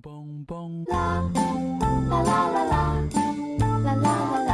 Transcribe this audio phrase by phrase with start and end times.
[0.00, 1.34] 嘣嘣嘣，
[2.08, 2.94] 啦啦啦啦啦，
[3.58, 4.06] 啦啦啦
[4.46, 4.50] 啦，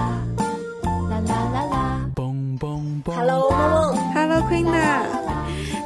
[1.11, 3.13] 啦啦啦啦，嘣嘣嘣。
[3.15, 3.95] Hello，梦梦。
[4.15, 5.05] Hello，Queena。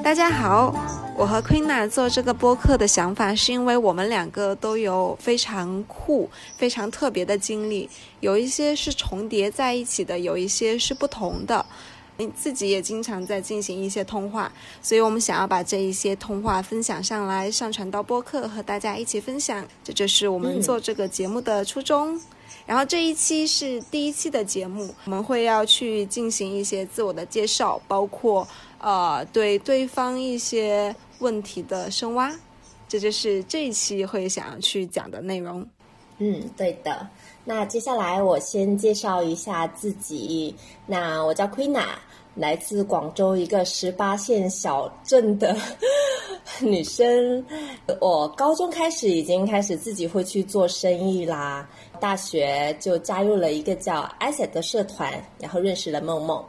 [0.05, 0.73] 大家好，
[1.17, 7.90] 我和 Queena 做这个播客的想法，是因为我们两个都有非常酷、非常特别的经历，
[8.20, 11.66] 有一些是重叠在一起的，有一些是不同的。
[12.35, 19.67] 自己也经常在进行一些通话，所以我们想要把这一些通话分享上来，上传到播客和大家一起分享。
[19.85, 22.21] 这就是我们做这个节目的初衷。
[22.67, 28.46] 然后这一期是第一期的节目，我们会要去进行一些自我的介绍，包括
[28.79, 32.30] 呃对对方一些问题的深挖。
[32.86, 35.66] 这就是这一期会想要去讲的内容。
[36.19, 37.08] 嗯，对的。
[37.44, 40.55] 那接下来我先介绍一下自己。
[40.86, 41.86] 那我叫 Queena。
[42.39, 45.56] 来自广州一个十八线小镇的
[46.62, 47.45] 女生，
[48.01, 51.69] 我高中开始已经开始自己会去做生意啦。
[51.98, 56.42] 大学就加入了一个叫 i s e t 的社团，然后认识了梦梦。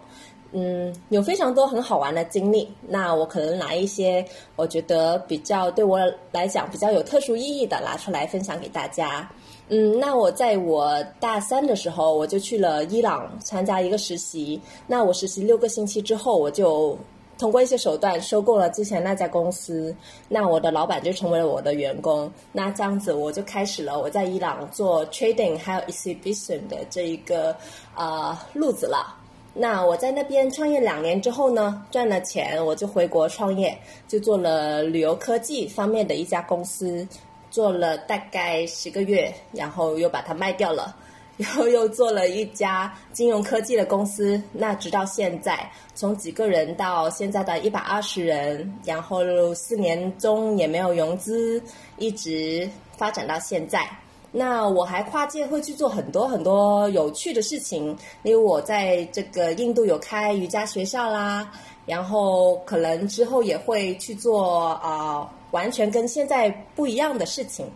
[0.51, 2.71] 嗯，有非常多很好玩的经历。
[2.87, 4.23] 那我可能拿一些
[4.55, 5.99] 我觉得比较对我
[6.31, 9.27] 来讲比较有特殊意义的拿出来分享给大家。
[9.71, 14.59] 嗯，那我在我大三的时候，我就去了伊朗参加一个实习。
[14.87, 16.97] 那我实习六个星期之后，我就
[17.37, 19.95] 通过一些手段收购了之前那家公司。
[20.27, 22.31] 那我的老板就成为了我的员工。
[22.51, 27.55] 那这样子，我就开始了我在伊朗做 trading 还有 exhibition 的这一个
[27.93, 29.15] 啊路子了。
[29.53, 37.07] 那我在那边创业两年之后呢，赚了钱，我就回国创业，就做了旅游科技方面的一家公司。
[37.49, 40.95] 做了大概十个月，然后又把它卖掉了，
[41.37, 44.41] 然 后又做了一家金融科技的公司。
[44.51, 51.61] 那直到现在，从几个人到现在的一百二十人，然后四年中也没有融资，
[51.97, 53.89] 一直发展到现在。
[54.31, 61.51] 那我还跨界会去做很多很多有趣的事情，因为我在这个印度有开瑜伽学校啦，
[61.87, 65.27] 然后可能之后也会去做啊。
[65.51, 67.69] 完全跟现在不一样的事情，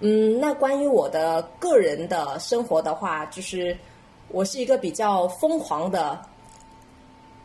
[0.00, 3.76] 嗯，那关于我的个人的生活的话，就是
[4.28, 6.20] 我是一个比较疯狂的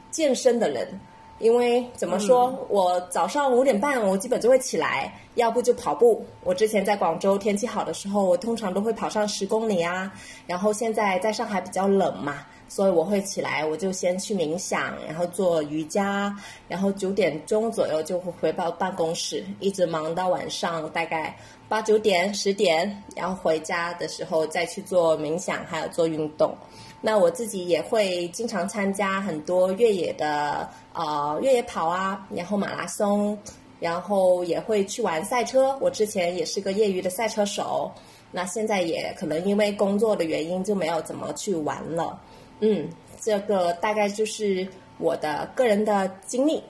[0.09, 0.99] 健身的人，
[1.39, 6.25] 因为怎么说，我早上五点半我基本就会起来，要不就跑步。
[6.43, 10.11] 我之前在广州天气好的时候，我通常都会跑上十公里啊，
[10.47, 12.45] 然后现在在上海比较冷嘛。
[12.69, 16.35] 所以我会起来，我就先去冥想，然后做瑜伽，
[16.67, 21.37] 然后九点钟左右就会回到办公室，一直忙到晚上大概
[21.69, 26.55] 八九点、十点，然后回家的时候再去做冥想，还有做运动。
[26.99, 33.37] 那我自己也会经常参加很多越野的呃越野跑啊，然后马拉松，
[33.79, 35.77] 然后也会去玩赛车。
[35.79, 37.91] 我之前也是个业余的赛车手，
[38.31, 42.19] 那现在也可能因为工作的原因就没有怎么去玩了。
[42.59, 42.89] 嗯，
[43.21, 46.63] 这个大概就是我的个人的经历。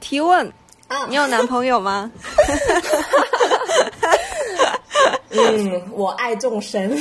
[0.00, 0.46] 提问
[0.88, 2.10] 啊，你有男朋友吗？
[5.30, 6.90] 嗯，我爱众生。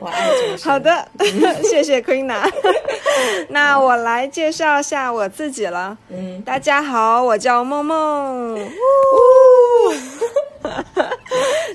[0.00, 0.72] 我爱众生。
[0.72, 1.08] 好的，
[1.64, 2.32] 谢谢 Queen。
[3.48, 5.96] 那我来介绍一下我自己了。
[6.08, 8.58] 嗯，大家好，我叫梦梦。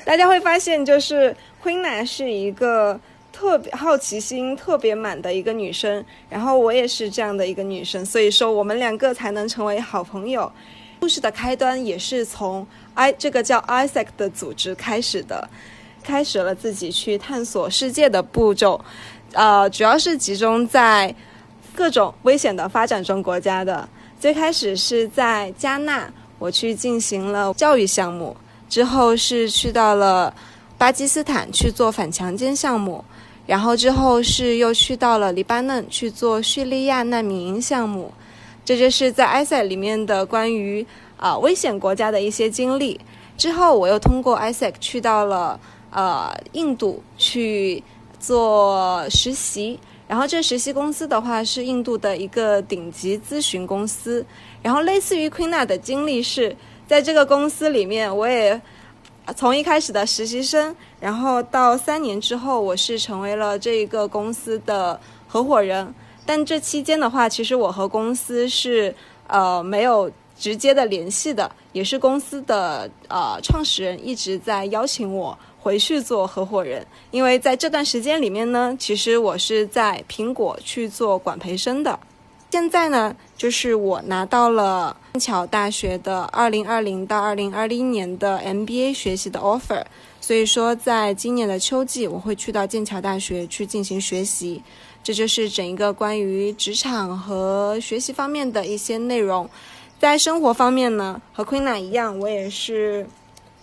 [0.05, 1.35] 大家会发现，就是。
[1.63, 2.99] Queen 是一个
[3.31, 10.51] 特别好奇心特别满的一个女生，然后我也是这样的一个女生，所以说我们两个才能成为好朋友。
[10.99, 15.47] 故事的开端也是从 I 这个叫 Isaac 的组织开始的，
[16.03, 18.83] 开始了自己去探索世界的步骤，
[19.33, 21.13] 呃，主要是集中在
[21.75, 23.87] 各种危险的发展中国家的。
[24.19, 28.35] 最开始是在加纳，我去进行了教育项目，
[28.67, 30.33] 之后是去到了。
[30.81, 33.05] 巴基斯坦去做反强奸项目，
[33.45, 38.11] 然后之后是又去到了黎巴嫩去做叙利亚难民营项目，
[38.65, 40.83] 这就是在埃塞里面的关于
[41.17, 42.99] 啊危险国家的一些经历。
[43.37, 45.59] 之后我又通过埃塞去到了
[45.91, 47.83] 呃印度去
[48.19, 54.25] 做实习，然后这实习公司的话是印度的一个顶级咨询公司，
[54.63, 56.55] 然后类似于 Queena 的经历是
[56.87, 58.59] 在这个公司里面我也。
[59.35, 65.93] 从一开始的实习生，然后到三年之后，我是成为了这一个公司的合伙人。
[66.25, 68.93] 但这期间的话，其实我和公司是
[69.27, 76.85] 呃没有直接的联系的，也是公司的呃创始人一直在邀请我回去做合伙人。
[77.11, 81.97] 因为在这段时间里面呢，其实我是在苹果去做管培生的。
[82.51, 89.81] 现在呢，就是我拿到了剑桥大学的二零二零到二零二一年的 MBA 学习的 offer，
[90.19, 94.61] 所以说在今年的秋季我会去到剑桥大学去进行学习。
[95.01, 99.49] 这就是整一个关于职场和学习方面的一些内容。
[99.97, 103.07] 在生活方面呢，和 Queena 一样，我也是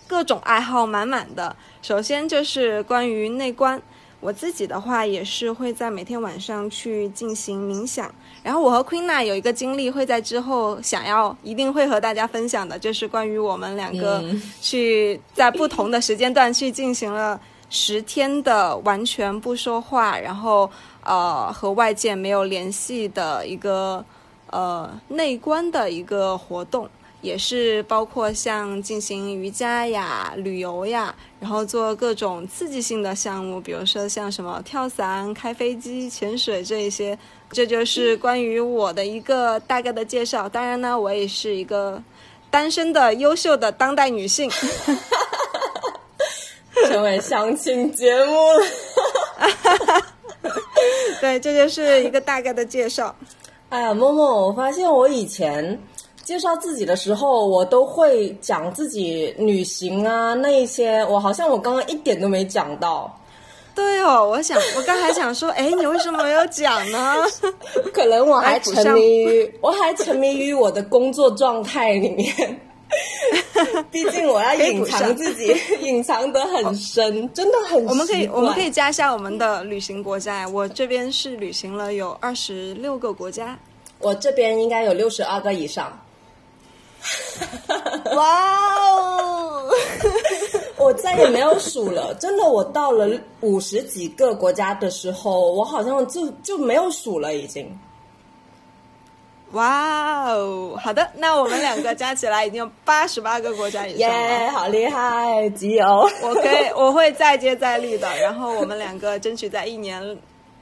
[0.07, 1.55] 各种爱好满满的。
[1.83, 3.79] 首先就是关于内观，
[4.19, 8.11] 我自己的话也是会在每天晚上去进行冥想。
[8.49, 14.23] 然后我和 Queena 有一个经历，会在之后想要一定会和大家分享的，就是关于我们两个
[14.59, 20.67] 去在不同的时间段去进行了十天的完全不说话，然后
[21.03, 24.03] 呃和外界没有联系的一个
[24.47, 26.89] 呃内观的一个活动。
[27.21, 37.15] 也是包括像进行瑜伽呀、旅游呀，然后做各种刺激性的项目，比如说像什么跳伞、开飞机、潜水这一些。
[37.51, 40.47] 这就是关于我的一个大概的介绍。
[40.47, 42.01] 当然呢，我也是一个
[42.49, 44.49] 单身的优秀的当代女性，
[46.87, 48.65] 成为相亲节目了。
[51.21, 53.15] 对，这就是一个大概的介绍。
[53.69, 55.79] 哎呀，默默，我发现我以前。
[56.21, 63.18] 介绍自己的时候，我都会讲自己旅行啊那一些，我好像我刚刚一点都没讲到。
[63.75, 67.15] 对哦，我想我刚还想说，哎，你为什么没有讲呢？
[67.93, 72.59] 可能我还沉迷于我还沉迷于我的工作状态里面，
[73.91, 77.85] 毕竟我要隐藏自己，隐藏得很深，真的很。
[77.85, 83.57] 我们可以我们可以加一下我们的旅行国家，我这边是旅行了有二十六个国家，
[83.99, 85.97] 我这边应该有六十二个以上。
[88.13, 88.68] 哇
[91.17, 93.09] 再也没有数了，真的，我到了
[93.41, 97.67] 五十几个国家的时候，我好像就就没有数了，已经。
[99.53, 100.77] 哇哦！
[100.79, 105.85] 好的，那我们两个加起来已经有八十八个国家以上了，好厉害，集邮！
[106.21, 110.17] 我可以，我会再接再厉的，然后我们两个争取在一年。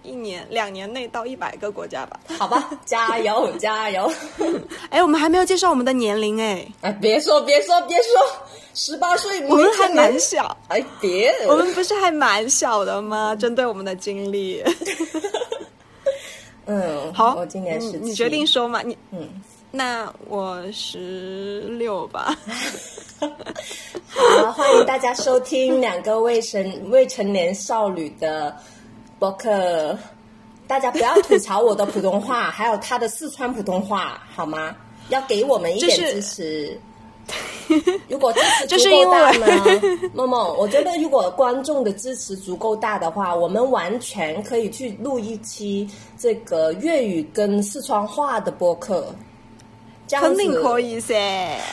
[0.07, 4.09] 一年两年内到一百个国家吧，好吧，加 油加油！
[4.89, 8.13] 哎，我们还没有介绍我们的年龄哎，哎，别说别说别说，
[8.73, 13.35] 十八岁，我们还蛮小，哎，别，我们不是还蛮小的吗？
[13.35, 14.63] 针对我们的经历，
[16.65, 19.27] 嗯，好，我今年是你决定说嘛，你嗯，
[19.71, 22.33] 那我十六吧。
[23.19, 28.55] 好，欢迎大家收听两个未成未成年少女的。
[29.19, 29.97] 博客，
[30.67, 34.75] 大家不要吐槽我的普通话，还有他的四川普通话，好吗？
[35.09, 36.79] 要给我们一点支持。
[38.07, 38.39] 如果支
[38.77, 39.47] 持足够大呢，
[40.13, 49.13] 梦梦，我觉得如果观众的支持足够大的话，我们完全可以去录一期这个粤语跟四川话的播客。
[50.09, 51.13] 肯定可以噻！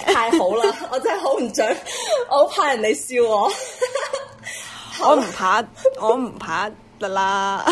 [0.06, 1.76] 太好了， 我真係好唔准，
[2.28, 3.48] 我怕人哋笑我。
[5.08, 5.64] 我唔怕，
[6.00, 6.68] 我唔怕。
[6.98, 7.64] 的啦，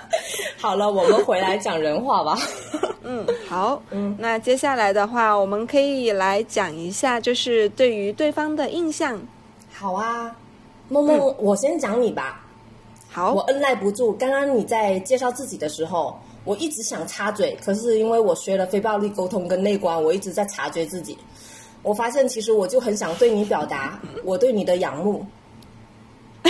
[0.58, 2.38] 好了，我们回来讲人话吧。
[3.02, 9.20] 嗯，好，嗯，那接下来的话，我们可以来讲一下，就是对于对方的印象。
[9.72, 10.34] 好啊，
[10.88, 12.44] 梦梦，我先讲你吧。
[13.08, 21.16] 好，我按耐不住，刚刚你在介绍自己的时候，我一直想插嘴，可是因为我学了非暴力沟通跟内观，我一直在察觉自己。
[21.82, 25.24] 我发现其实我就很想对你表达 我对你的仰慕。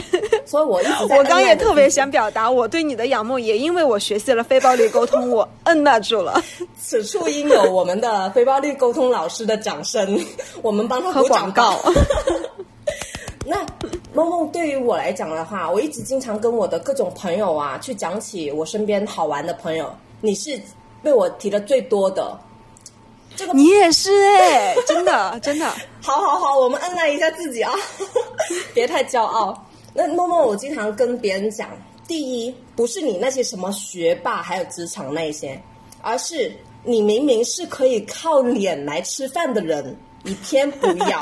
[0.47, 6.43] 所以我一直我刚也特别想表达我对你的仰慕，也因为我学习了非暴力沟通，我 摁捺住了。
[6.81, 10.19] 此处应有我们的非暴力沟通老师的掌声，
[10.63, 11.79] 我们帮他和广告。
[13.49, 13.65] 那
[14.13, 19.89] 梦梦对于我来讲的话，我一直经常跟我的各种朋友啊去讲起我身边好玩的朋友，
[20.21, 20.61] 你是
[21.03, 22.37] 被我提的最多的。
[23.37, 24.11] 这个你也是
[24.41, 25.67] 哎，真的真的。
[26.03, 27.73] 好好好，我们按捺一下自己啊，
[28.73, 29.66] 别太骄傲。
[29.97, 31.71] 那默默，我经常跟别人讲，
[32.07, 35.59] 第一不是你那些什么学霸，还有职场那些，
[36.03, 36.53] 而是
[36.85, 41.21] 你明明是可以靠脸来吃饭的人，你偏不要，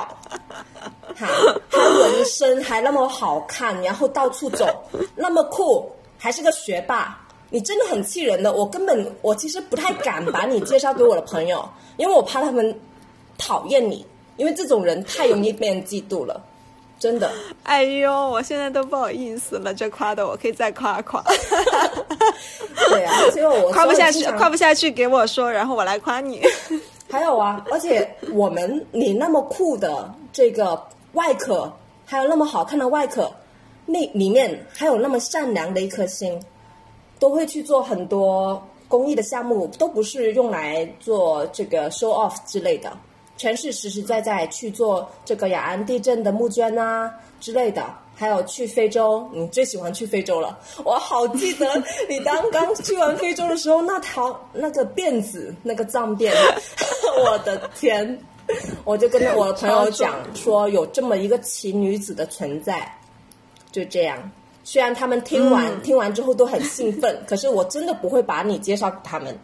[1.14, 1.28] 哈，
[1.70, 4.66] 还纹身还那么好看，然后到处走
[5.14, 5.88] 那么酷，
[6.18, 7.16] 还是个学霸，
[7.50, 8.52] 你真的很气人的。
[8.52, 11.66] 我根本我其实不太敢把你介绍给我的朋友，
[11.96, 12.76] 因为我怕他们
[13.38, 14.04] 讨厌你，
[14.36, 16.44] 因为这种人太容易被人嫉妒了。
[17.04, 17.30] 真的，
[17.64, 21.22] 哎呦，我现在都不好意思了，这夸的我可以再夸夸。
[22.88, 26.40] 对啊，因为我 夸不下去，夸不下去，给我说，然后我来夸你。
[27.12, 30.82] 还有啊，而且我们你那么酷的这个
[31.12, 31.70] 外壳，
[32.06, 33.30] 还有那么好看的外壳，
[33.84, 36.42] 那里面还有那么善良的一颗心，
[37.18, 38.66] 都会去做很多。
[38.88, 42.90] 公益的项目都不是用来做这个 show off 之类的，
[43.36, 47.84] 全是实实在在去做这个雅安地震的募捐啊之类的。
[48.16, 50.56] 还有去非洲，你最喜欢去非洲了。
[50.84, 51.66] 我好记得
[52.08, 56.32] 你刚刚去完非洲的时候，那条那个辫子，那个脏辫，
[57.26, 58.16] 我的天！
[58.84, 62.88] 我就跟我的朋友讲说，有这么一个奇女子的存在，
[63.72, 64.30] 就这样。
[64.62, 69.36] 虽然他们听完、听完之后都很兴奋，可是我真的不会把你介绍给他们。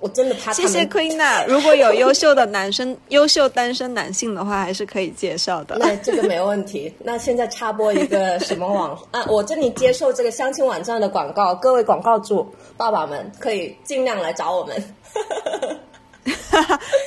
[0.00, 0.70] 我真的怕他们。
[0.70, 1.44] 谢谢 Queen 啊！
[1.46, 5.76] 如果有优秀的男生、 优秀单身男性的话，还是可以介绍的。
[5.78, 6.92] 那这个没问题。
[6.98, 9.24] 那现在插播一个什么网 啊？
[9.28, 14.76] 我这里接受这个相亲网站的广告，各位广告主爸爸们可以尽量来找我们。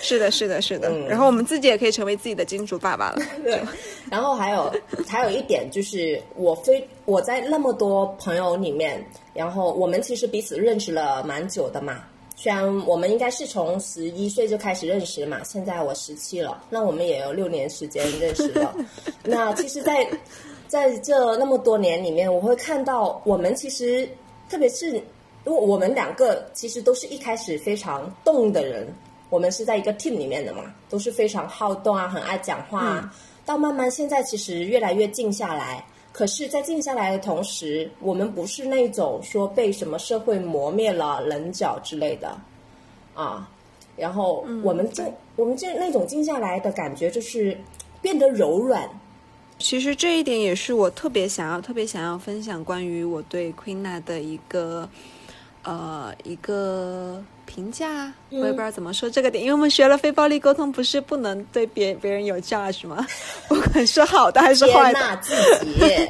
[0.01, 0.89] 是的，是的，是的。
[1.07, 3.17] 然后我们自己也可以成为自己的金主爸爸了。
[3.43, 3.59] 对。
[4.09, 4.73] 然后还有
[5.07, 9.03] 还有一点就是，我非我在那么多朋友里面，
[9.33, 12.03] 然后我们其实彼此认识了蛮久的嘛。
[12.41, 18.73] 虽然我们应该是从十一岁就开始认识嘛，现在我十七了，那我们也有六年时间认识了。
[19.25, 20.09] 那其实，在
[20.65, 24.07] 在这那么多年里面，我会看到我们其实，
[24.49, 25.03] 特别是因
[25.47, 28.87] 为我们两个其实都是一开始非常动的人，
[29.29, 33.13] 我们是在一个 team 里面的嘛，都是非常好动啊，很爱讲话啊，
[33.45, 35.85] 到慢慢现在其实越来越静下来。
[36.11, 42.39] 可是，在静下来的同时，我们不是那种说被什么社会磨灭了棱角之类的，
[43.13, 43.49] 啊，
[43.95, 45.03] 然后我们这
[45.35, 47.57] 我们这那种静下来的感觉，就是
[48.01, 48.89] 变得柔软。
[49.57, 54.89] 其实这一点也是我特别想要、特别想要分享关于我对 Queena 的一个。
[55.61, 63.03] 呃，一个评价，我也不知道怎么说这个点，因为我们学了非暴力沟通，不是不能对别别人有 judge 吗？
[63.49, 65.33] 不管是好的还是坏的，接纳自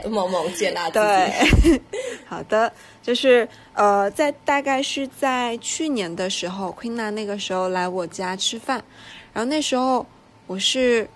[0.03, 1.72] 己，萌萌接纳自己。
[1.72, 1.81] 对，
[2.27, 8.84] 好的，就是呃，在大概是在去年的时候，Queena 那个时候来我家吃饭，
[9.31, 10.05] 然后那时候
[10.46, 11.10] 我是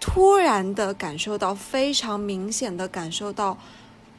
[0.00, 3.58] 突然的感受到，非常明显的感受到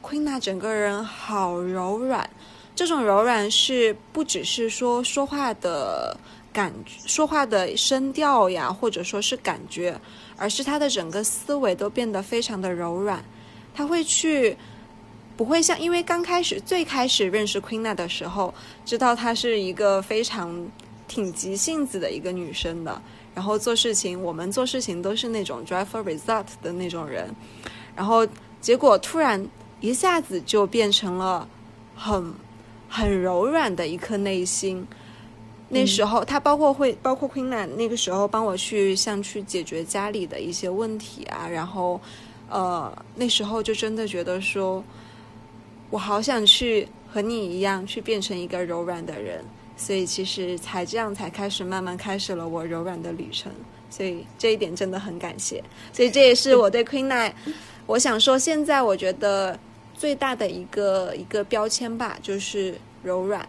[0.00, 2.30] ，Queena 整个人好柔软。
[2.74, 6.16] 这种柔软是不只是说说话的
[6.50, 10.00] 感觉，说话的声调呀，或者说是感觉，
[10.36, 13.22] 而是他的整个思维都变得非常的柔软。
[13.74, 14.56] 他会去，
[15.36, 18.54] 不会像，因为刚开始最开始认识 Queena 的时候，
[18.86, 20.66] 知道她是一个非常
[21.06, 23.02] 挺急性子的一个女生的，
[23.34, 27.28] 然后做事情，我们做事情都是那种 drive for result 的那种人，
[27.94, 28.26] 然后
[28.60, 29.46] 结果突然
[29.80, 31.46] 一下子就变成了
[31.94, 32.34] 很。
[32.92, 34.84] 很柔软的一颗内心，
[35.68, 37.44] 那时候他包括会包括 Queen
[37.76, 42.00] 那个时候帮我去像去解决家里的一些问题啊，然后
[42.48, 44.82] 呃那时候就真的觉得说，
[45.88, 49.44] 我好想去和你一样去变成一个柔软的人，
[49.76, 53.52] 所以其实才这样才开始慢慢开始了我柔软的旅程，
[53.88, 57.32] 所以这一点真的很感谢，所以这也是我对 Queen
[57.86, 59.56] 我想说现在我觉得。
[60.00, 63.46] 最大的一个一个标签吧，就是柔软，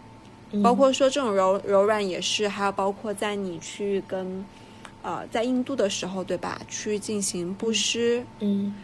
[0.62, 4.44] 包括说这种柔柔软也是，还有包括在你去跟，
[5.00, 6.60] 呃，在印度的时候，对吧？
[6.68, 8.74] 去进行布施，嗯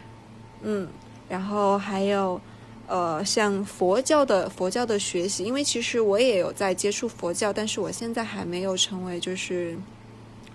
[0.63, 0.87] 嗯，
[1.29, 2.41] 然后还有
[2.87, 9.77] 呃，像佛教的佛教的学习，因为其实我也有在接触佛教，但是我现在还没有成为就是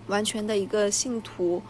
[0.09, 1.63] 完全的一个信徒，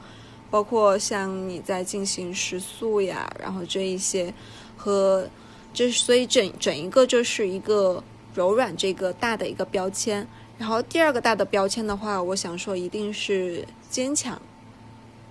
[0.51, 4.33] 包括像你在进行食素呀，然后这一些。
[4.77, 5.29] 和，
[5.73, 8.03] 就是所以整整一个就是一个
[8.35, 10.27] 柔软这个大的一个标签，
[10.59, 14.41] 然后第二个大的标签的话，我想说一定是坚强，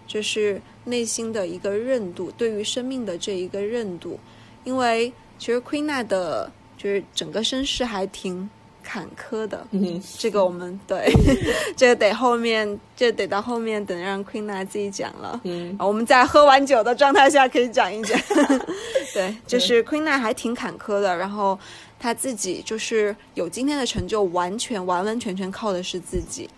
[0.07, 4.19] 就是内心的一个韧度，对于生命的这一个韧度，
[4.63, 8.49] 因为其实 Queen 的就是整个身世还挺。
[8.83, 11.11] 坎坷的，嗯这个我们对，
[11.75, 15.39] 这个得后面，这得到后面等让 Queena 自己讲了。
[15.43, 18.19] 嗯，我们在喝完酒的状态下可以讲一讲。
[19.13, 21.57] 对， 就是 Queena 还挺坎坷的，然后
[21.99, 26.49] 她自己就是有今天的成就，完全完完全全靠的是自己，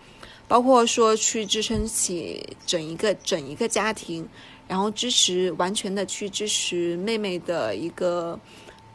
[0.48, 4.26] 包括说去支撑起整一个整一个家庭，
[4.66, 8.38] 然后支持完全的去支持妹妹的一个。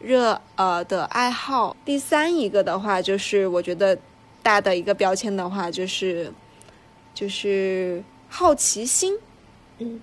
[0.03, 3.97] 热呃的爱好，第三一个的话就是我觉得
[4.41, 6.31] 大的一个标签的话就是
[7.13, 9.13] 就是好奇心，
[9.77, 10.01] 嗯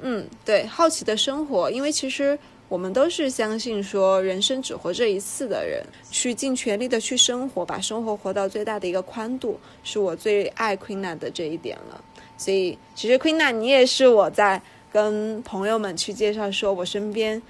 [0.00, 2.36] 嗯对好奇的生活，因为其实
[2.68, 12.02] 我们都是相信说人生只活这一次的人，去尽全力的去生活，把生活活到最大的一个宽度，是我最爱 Queena 的这一点了。
[12.36, 14.60] 所以其实 Queena 你也是我在
[14.90, 17.40] 跟朋友们去介绍说我身边。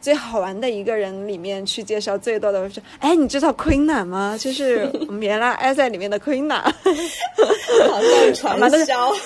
[0.00, 4.36] 最好玩的一个人里面去介绍最多的是，哎，你知道 Queen 娜吗？
[4.40, 6.62] 就是我们原来爱在里面的 Queen 娜，
[7.90, 9.12] 好像传销。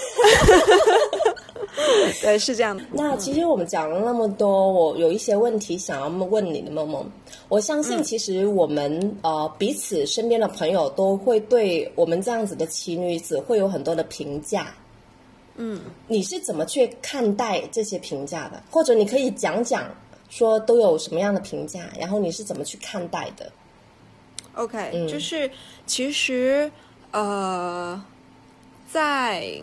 [2.21, 2.83] 对，是这样的。
[2.93, 7.05] 那其实我们讲了那么多，我有一些问题想要问你的梦梦。
[7.49, 14.75] 我相信，其实我们呃彼此身边的朋友都会对我们这样子的奇女子会有很多的评价。
[15.57, 18.63] 嗯，你是怎么去看待这些评价的？
[18.71, 19.85] 或者你可以讲讲，
[20.33, 23.53] 说都有什么样的评价，然后你是怎么去看待的
[24.55, 25.51] ？OK，就是
[25.85, 26.73] 其实
[27.11, 28.03] 呃，
[28.91, 29.63] 在。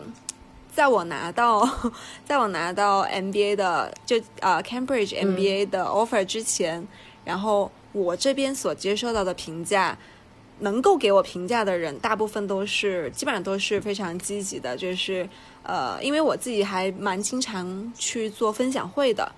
[0.72, 1.68] 在我拿到，
[2.24, 6.86] 在我拿到 MBA 的就啊 Cambridge MBA 的 offer 之前，
[7.24, 9.98] 然后我这边所接受到的评价，
[10.60, 15.28] 能够给我评价的人，大部分都是基本上都是非常积极的，就是
[15.64, 19.30] 呃，因为我自己还蛮经常去做分享会的。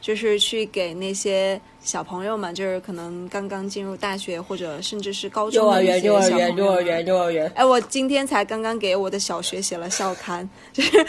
[0.00, 7.50] 就是去给那些小朋友们，就是可能刚刚进入大学或者甚至是高中幼儿园、幼儿园、幼儿园、幼儿园。
[7.54, 11.04] 哎，我今天才刚刚给我的小学写了校刊， 就是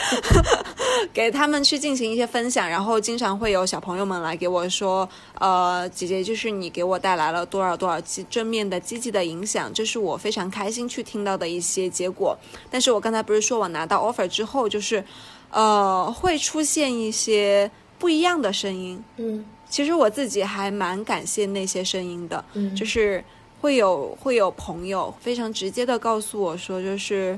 [1.13, 5.07] 给他们去进行一些分享，然后经常会有小朋友们来给我说，
[5.39, 12.37] 呃，姐姐，就是你给我带来了多少多少积正面的、积极的影响，这是我非常开心去听到的一些结果。
[12.69, 15.03] 但是我刚才不是说我拿到 offer 之后，就是
[15.51, 17.69] 呃，会出现一些。
[17.99, 23.23] 不一样的声音，嗯，其实我自己还蛮感谢那些声音的，嗯，就是
[23.59, 27.37] 会有会有朋友非常直接的告诉我说，就是，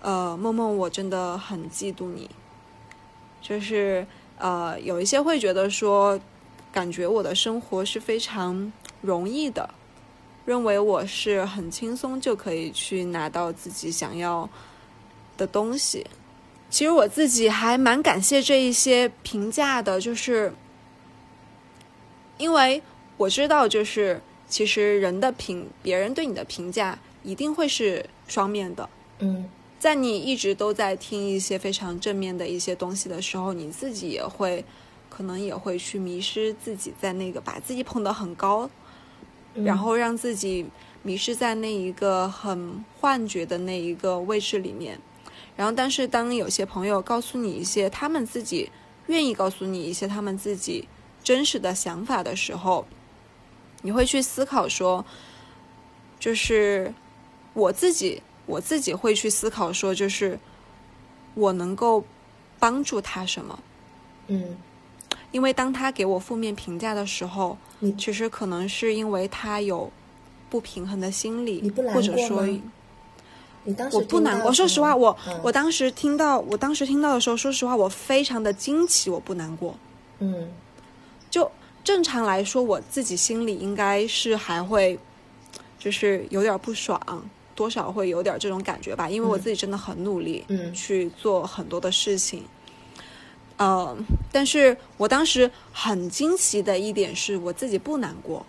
[0.00, 2.30] 呃，梦梦，我真的很嫉妒你，
[3.42, 4.06] 就是
[4.38, 6.18] 呃，有一些会觉得说，
[6.70, 9.68] 感觉我的生活是非常容易的，
[10.44, 14.48] 认为我是很轻松就可以去拿到自己想要
[15.36, 16.06] 的东西。
[16.70, 20.52] 其实我自己还蛮感谢这一些评价的，就是
[22.36, 22.82] 因为
[23.16, 28.88] 我知道，就是其实人的评，别人对你的评价一定会是双面的。
[29.20, 29.48] 嗯，
[29.78, 34.62] 在你一直都在听一些非常正面的一些东西的时候，你自己也会
[35.08, 38.68] 可能也会去迷失自己，在那个把自己捧得很高，
[39.54, 40.66] 然后让自己
[41.02, 45.00] 迷失在那一个很幻觉的那一个位置里面。
[45.58, 48.70] 然后，但是当有些朋友告诉你一些他们自己
[49.08, 50.86] 愿意告诉你一些他们自己
[51.24, 52.86] 真实的想法的时候，
[53.82, 55.04] 你会去思考说，
[56.20, 56.94] 就是
[57.54, 60.38] 我自己，我自己会去思考说，就是
[61.34, 62.04] 我能够
[62.60, 63.58] 帮助他什么？
[64.28, 64.56] 嗯，
[65.32, 67.58] 因为当他给我负面评价的时候，
[67.98, 69.90] 其实可能是因为他有
[70.48, 72.46] 不平衡的心理，或者说。
[73.92, 79.76] 我不难过，说实话，我我当时听到，我当时听到的时候，说实话，我非常的惊奇，我不难过。
[80.20, 80.48] 嗯，
[81.30, 81.50] 就
[81.84, 84.98] 正常来说，我自己心里应该是还会，
[85.78, 87.00] 就是有点不爽，
[87.54, 92.42] 多少会有点这种感觉吧，因为我自己真的很努力，嗯，去做很多的事情。
[93.58, 93.96] 呃，
[94.32, 98.44] 但是我当时很惊奇的一点是我自己不难过，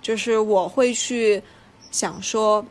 [0.00, 1.42] 就是我会去
[1.90, 2.64] 想说。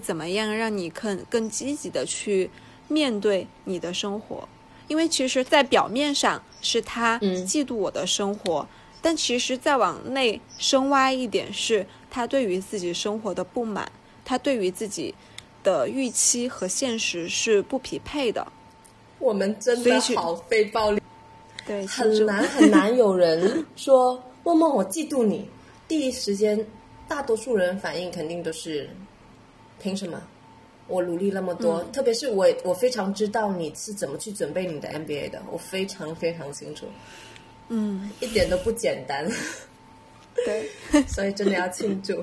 [0.00, 2.48] 怎么样让你更更积极的去
[2.88, 4.48] 面对你的生活？
[4.88, 8.66] 因为其实，在表面上是他嫉妒我的生活，
[9.00, 13.90] 但其实再往内深挖一点，是他对于自己生活的不满，
[14.24, 15.14] 他对于自己
[15.62, 18.46] 的预期和现实是不匹配的。
[19.18, 21.00] 我们真的好非暴力，
[21.64, 25.48] 对，很难很难有人说默默我嫉妒你。
[25.88, 26.66] 第一时间，
[27.08, 28.90] 大多数人反应肯定都是。
[29.82, 30.22] 凭什么？
[30.88, 36.86] 我努力那么多，特别是我，我非常知道你是怎么去准备你的 MBA 的，我非常非常清楚。
[37.68, 39.26] 嗯，一点都不简单。
[40.44, 40.68] 对，
[41.06, 42.22] 所以真的要庆祝。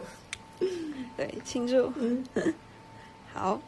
[1.18, 1.92] 对，庆祝。
[1.98, 2.24] 嗯，
[3.34, 3.60] 好，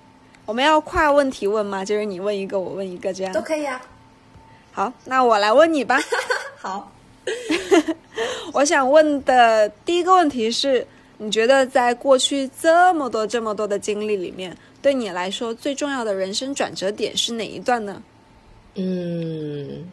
[0.45, 1.83] 我们要跨问题问吗？
[1.83, 3.81] 就是你问一个，我问一个，这样都可以啊。
[4.71, 5.97] 好，那我来问你吧。
[6.57, 6.91] 好，
[8.53, 10.85] 我想问的第一个问题是。
[11.23, 18.01] 你觉得在过去这么多这么多的经历里面，对你来说最重要的人生转折点是哪一段呢？
[18.73, 19.87] 嗯，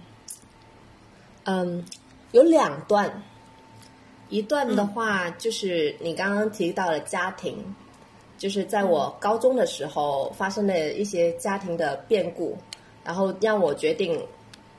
[1.45, 1.85] 嗯，
[2.33, 3.23] 有两段，
[4.31, 7.63] 一段的话就是你刚刚提到的家庭，
[8.39, 12.57] 就是在我高中的时候发生的一些家庭的变故，
[13.05, 14.19] 然后让我决定，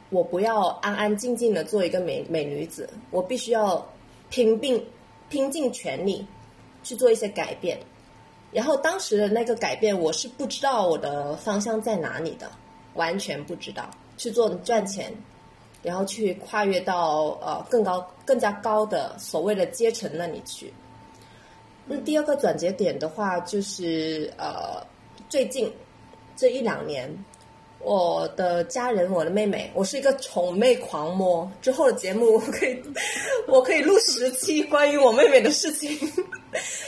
[0.09, 3.87] 我不要安安静静的做一个美美女子，我必须要
[4.31, 4.83] 拼命
[5.29, 6.25] 拼尽全力。
[6.83, 7.79] 去做一些改变，
[8.51, 12.51] 然后当时的那个改变，我是不知道我的方向在哪里的，
[12.93, 13.89] 完全不知道。
[14.17, 15.13] 去做赚钱，
[15.81, 20.73] 然后去跨越到呃更高、更加高的所谓的阶层那里去。
[21.85, 24.85] 那第二个转折点的话，就是呃
[25.29, 25.71] 最近
[26.35, 27.09] 这一两年。
[27.81, 31.49] 我的家人，我的妹妹，我是一个宠妹狂魔。
[31.61, 32.77] 之后的节目 我可以，
[33.47, 35.97] 我可以录十期关于我妹妹的事情。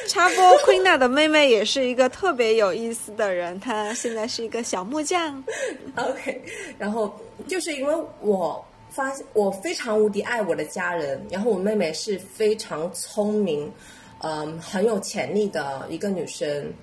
[0.07, 5.41] 插播，Queen a 的妹妹也是一个特别有意思的人，她现在是一个小木匠。
[5.95, 6.41] OK，
[6.77, 7.13] 然后
[7.47, 13.71] 就是因为我发现我非常无敌爱我的家人，然后我妹妹是非常聪明，
[14.19, 16.73] 嗯，很有潜力的一个女生。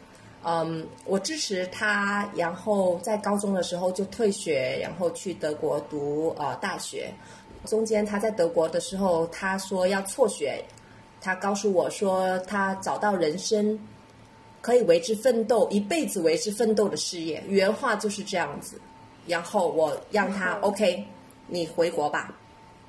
[0.44, 7.12] 嗯，我支持他，然后在高中的时候就退学，然后去德国读呃大学。
[7.64, 10.64] 中间他在德国的时候，他说要辍学，
[11.20, 13.78] 他告诉我说他找到人生
[14.60, 18.80] 可以为之奋斗一辈子为之奋斗的事业，原话就是这样子。
[19.26, 21.04] 然后我让他 OK，
[21.48, 22.32] 你回国吧。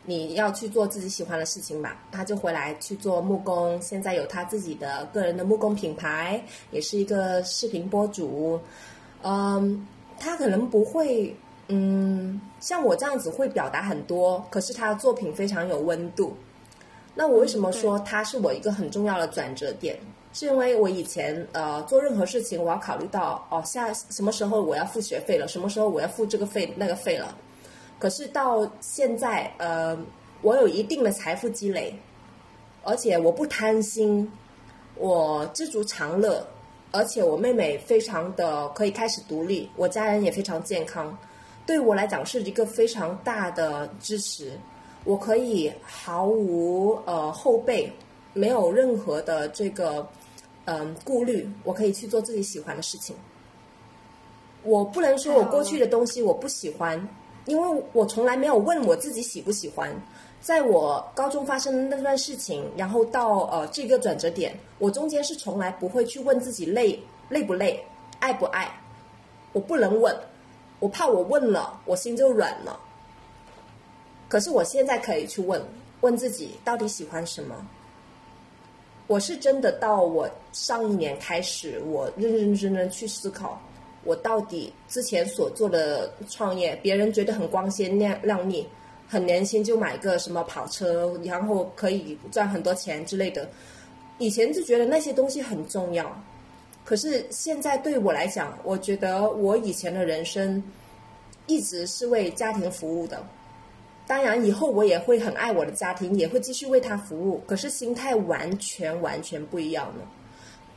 [0.09, 8.59] 你要去做自己喜欢的事情吧，他就回来去做木工，现在有他自己的个人的木工品牌，也是一个视频博主。
[9.21, 9.85] 嗯，
[10.17, 11.35] 他可能不会，
[11.67, 16.35] 嗯，像我这样子会表达很多，可是他的作品非常有温度。
[17.13, 19.95] 那我为什么说他是我一个很重要的转折点？
[20.33, 27.37] 是因为我以前呃做任何事情，我要考虑到哦，下什么时候我要付学费了，什么时候我要付这个费那个费了。
[27.99, 29.97] 可是到现在，呃，
[30.41, 31.93] 我有一定的财富积累，
[32.83, 34.31] 而且我不贪心，
[34.95, 36.47] 我知足常乐，
[36.91, 41.15] 而且我妹妹非常的可以开始独立，我家人也非常健康，
[41.65, 44.57] 对我来讲是一个非常大的支持。
[45.03, 47.91] 我可以毫无呃后背，
[48.33, 50.07] 没有任何的这个
[50.65, 53.13] 嗯顾虑，我可以去做自己喜欢的事情。
[54.63, 57.05] 我不能说我过去的东西我不喜欢。
[57.49, 59.91] 因为我从来没有问我自己喜不喜欢，
[60.39, 67.83] 在我高中发生的那段事情，然后到呃这个转折点，我中间是从来不会去问自己累累不累，
[68.19, 68.71] 爱不爱，
[69.51, 70.15] 我不能问，
[70.79, 72.79] 我怕我问了我心就软了。
[74.27, 75.61] 可是我现在可以去问
[76.01, 77.55] 问自己到底喜欢什么。
[79.07, 83.59] 我是真的到我上一年开始，我认认真真去思考。
[84.09, 88.65] 我到底之前所做的创业，别人觉得很光鲜亮亮丽，
[89.07, 93.47] 很年轻就买个什么跑车，然后可以赚很多钱之类的。
[94.17, 96.19] 以前就觉得那些东西很重要，
[96.83, 100.61] 可是现在对我来讲，我觉得我以前的人生
[101.45, 103.23] 一直是为家庭服务的。
[104.07, 107.39] 当然，以后我也会很爱我的家庭，也会继续为他服务。
[107.45, 110.03] 可是心态完全完全不一样了。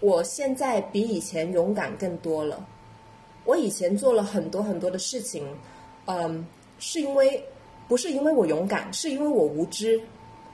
[0.01, 2.63] 我现在比以前勇敢更多了。
[3.45, 5.47] 我以前做了很多很多的事情，
[6.07, 6.47] 嗯，
[6.79, 7.43] 是因为
[7.89, 10.01] 不是因为我勇敢，是因为我无知。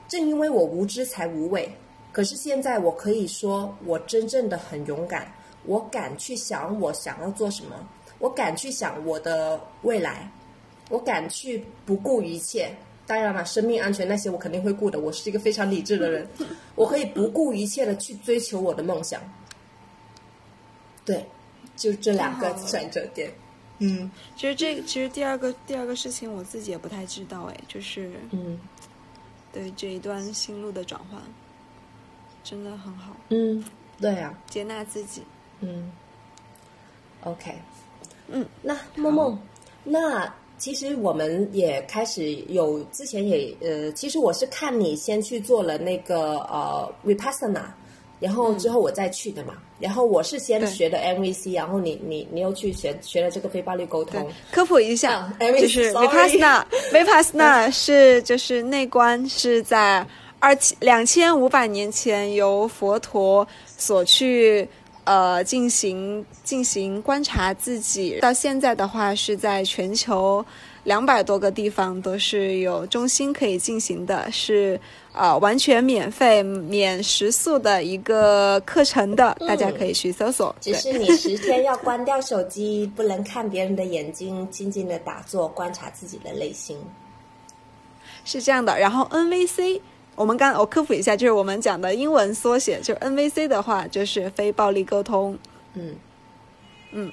[0.07, 1.71] 正因为我无知才无畏。
[2.11, 5.31] 可是现在我可以说，我真正的很勇敢。
[5.65, 7.75] 我敢去想我想要做什么，
[8.17, 10.31] 我敢去想我的未来，
[10.89, 12.71] 我敢去不顾一切。
[13.05, 14.99] 当然了，生命安全那些我肯定会顾的。
[14.99, 16.27] 我是一个非常理智的人，
[16.75, 19.21] 我可以不顾一切的去追求我的梦想。
[21.05, 21.23] 对。
[21.75, 23.31] 就这两个转折点，
[23.79, 28.59] 嗯，其实这其实第二个第二个事情我自己也不太知道哎，就是嗯，
[29.53, 31.21] 对这一段心路的转换，
[32.43, 33.63] 真的很好，嗯，
[33.99, 35.23] 对呀，接纳自己，
[35.61, 35.89] 嗯
[37.23, 37.55] ，OK，
[38.27, 39.39] 嗯，那梦梦，
[39.83, 47.63] 那其实我们也开始有之前也呃，其实我是看你先去做了那个呃 Repassana。
[48.19, 54.27] 然后之后我再去的嘛，然后我是先学的 MVC，然后你你你又去学学了这个非暴力沟通。
[54.51, 60.05] 科普一下，就是 Vipassana，Vipassana 是就是内观，是在
[60.39, 64.67] 二千两千五百年前由佛陀所去
[65.05, 70.45] 呃进行进行观察自己，到现在的话是在全球
[70.89, 74.79] 两百多个地方都是有中心可以进行的，是。
[75.11, 80.55] 啊，完全免费、免食宿的一个课程的，大家可以去搜索。
[80.61, 86.77] 只是你十天要关掉手机，不能看别人的眼睛，静静的打坐，观察自己的内心。
[88.23, 88.79] 是这样的。
[88.79, 89.81] 然后 NVC，
[90.15, 95.37] 我们刚我科普一下，就是我们讲的英文缩写，就 NVC 的话，就是非暴力沟通。
[95.73, 95.95] 嗯
[96.91, 97.11] 嗯，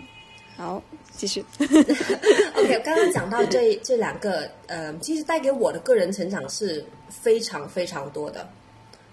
[0.57, 0.81] 好。
[1.17, 8.49] 继续， OK，刚刚讲到这这两个，呃，其实带给我的个人成长是非常非常多的。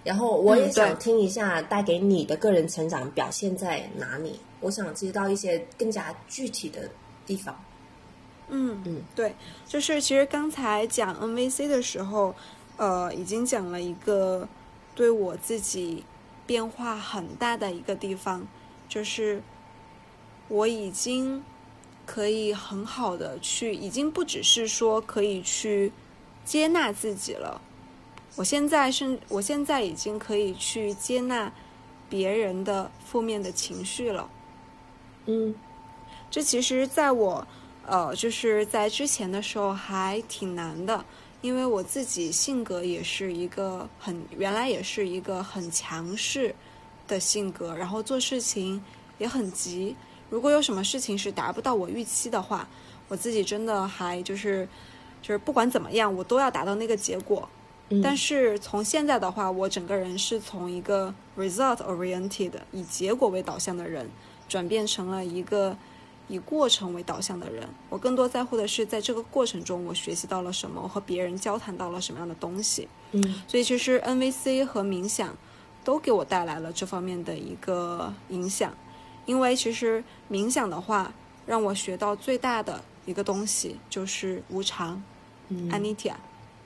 [0.03, 4.37] 然后我也想听一下带给你的个人成长表现在哪里？
[4.59, 6.89] 我想知道一些更加具体的
[7.25, 7.57] 地方。
[8.49, 9.33] 嗯嗯对，
[9.65, 12.35] 就是其实刚才讲 NVC 的时候，
[12.75, 14.45] 呃，已经讲了一个
[14.93, 16.03] 对我自己
[16.45, 18.45] 变化很大的一个地方，
[18.89, 19.41] 就是
[20.49, 21.41] 我已经
[22.05, 25.91] 可以很好的去，已经不只是说可以去
[26.45, 27.61] 接纳自己了，
[28.35, 31.51] 我现在是，我现在已经可以去接纳
[32.09, 34.29] 别人的负面的情绪了。
[35.25, 35.55] 嗯
[36.29, 37.47] 这其实在我
[37.85, 41.05] 呃，就是在之前的时候还挺难的，
[41.41, 46.53] 因为我自己性格也是一个很原来也是一个很强势
[47.07, 48.83] 的性格，然后做事情
[49.19, 49.95] 也很急。
[50.33, 52.67] 如果有什么事情是达不到我预期的话，
[53.07, 54.67] 我自己真的还就是
[55.21, 57.47] 就是不管怎么样，我都要达到那个结果。
[57.89, 64.09] 嗯，但是从现在的话，我整个人是从一个 result oriented 以结果为导向的人，
[64.49, 65.77] 转变成了一个
[66.27, 67.69] 以过程为导向的人。
[67.91, 72.87] 我更多在乎的是在这个过程中，我学习到了什么，我和别人交谈到了什么样的东西。
[73.11, 75.37] 嗯所以其实 NVC 和冥想
[75.83, 78.73] 都给我带来了这方面的一个影响。
[79.25, 81.13] 因为其实冥想的话，
[81.45, 85.01] 让我学到最大的一个东西就是无常。
[85.49, 86.13] 嗯 Anitya，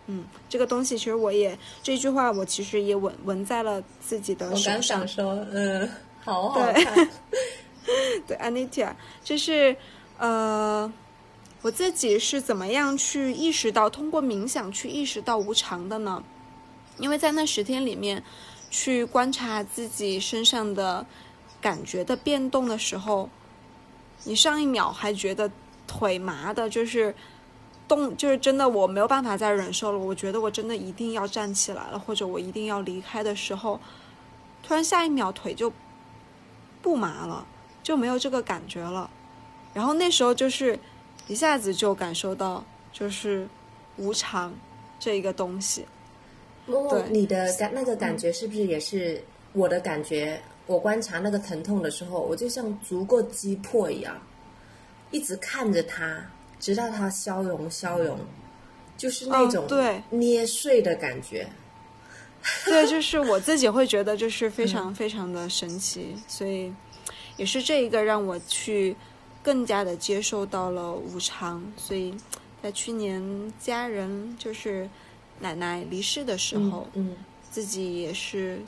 [0.06, 5.06] 嗯，这个东西其实我也这句话我其实也纹纹在了自己的我刚想。
[5.08, 5.90] 说，嗯，
[6.24, 7.10] 好好对看，
[8.28, 8.94] 对，Anitya，
[9.24, 9.76] 就是
[10.20, 10.92] 呃，
[11.64, 16.24] 我自己是怎么样去意识到通过冥想去意识到无常的呢？
[17.00, 18.24] 因为在那十天里面，
[18.70, 21.06] 去观察自己身上的
[21.62, 23.30] 感觉的变动的时候，
[24.24, 25.50] 你上一秒还觉得
[25.86, 27.14] 腿麻的，就是
[27.88, 33.80] 动，就是真的我没有办法再忍受了，我觉得我真的一定要站起来了，或者我一定要离开的时候，
[34.64, 35.72] 突然下一秒腿就
[36.82, 37.46] 不麻了。
[37.84, 39.10] 就没有这个感觉了。
[39.74, 40.78] 然后那时候就是
[41.28, 43.48] 一下子就感受到就是
[43.96, 44.54] 无常
[45.00, 45.86] 这一个东西。
[46.66, 50.38] 对，你的感那个感觉是不是也是我的感觉？
[50.68, 54.22] 我观察那个疼痛的时候，我就像足过击破一样，
[55.10, 58.20] 一直看着它，直到它消融消融，
[58.98, 61.48] 就是那哦种对捏碎的感觉。
[62.66, 66.74] 对， 就是我自己会觉得就是非常非常的神奇，所以
[67.38, 68.96] 也是这一个让我去
[69.42, 71.64] 更加的接受到了无常。
[71.78, 72.14] 所以
[72.62, 74.90] 在去年家人就是
[75.40, 77.16] 奶奶离世的时候，嗯
[77.50, 78.60] 自己也是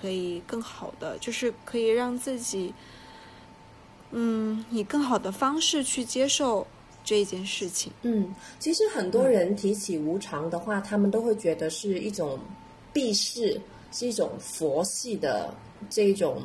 [0.00, 2.72] 可以更好的，就是可以让自己，
[4.10, 6.66] 嗯，以更好的方式去接受
[7.04, 7.92] 这一件事情。
[8.02, 12.38] 嗯，其实很多人提起无常的话，他们都会觉得是一种
[12.92, 13.60] 避世，
[13.92, 15.52] 是一种佛系的
[15.88, 16.42] 这一种，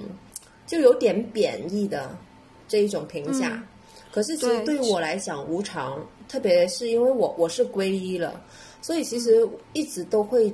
[0.68, 2.18] 就有点贬义的
[2.68, 3.50] 这一种评价。
[3.52, 3.68] 嗯
[4.12, 8.42] 可是其实对对于我来讲，无常，特别是因为我我是皈依了，
[8.82, 10.54] 所以其实一直都会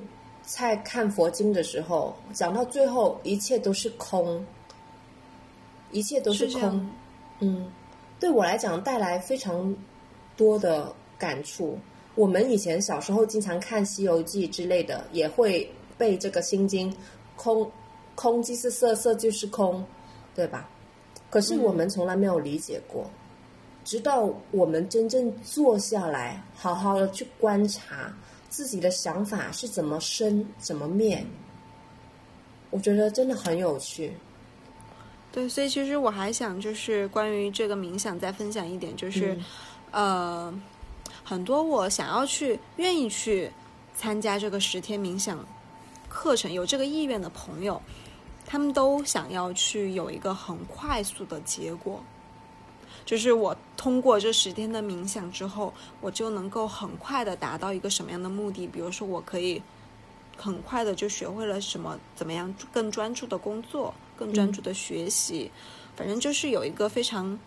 [0.54, 4.46] 在看佛经的时候，讲到最后，一切都是空，
[5.92, 6.60] 一切都是空。
[6.60, 6.86] 是，
[7.40, 7.72] 嗯，
[8.20, 9.74] 对我来讲带来非常
[10.36, 11.80] 多的感触。
[12.16, 16.94] 我们以前小时候经常看《西游记》之类的，也会背这个心经，
[17.38, 17.72] 空
[18.14, 19.82] 空即是色，色就是空，
[20.36, 20.70] 对吧？
[21.30, 23.10] 可是我们从来没有理解过，
[23.86, 28.14] 直到我们真正坐下来，好好的去观察
[28.52, 31.26] 自己的想法是怎么生、怎么灭，
[32.70, 34.14] 我觉得真的很有趣。
[35.32, 39.40] 对，所以其实我还想就是关于这个冥想再分享一点，就是、
[39.92, 40.54] 呃，
[41.24, 43.50] 很多我想要去、愿意去
[43.96, 45.40] 参加这个十天冥想
[46.10, 47.82] 课程、有这个意愿的朋友，
[48.46, 52.04] 他们都想要去有一个很快速的结果。
[53.12, 58.66] 就是我通过这十天的冥想之后，我就能够很快的达到一个什么样的目的？
[58.66, 59.62] 比如说，我可以
[60.38, 65.52] 很快的就学会了什么，怎么样更专注的工作，更专注的学习，
[65.94, 67.38] 反正就是有一个非常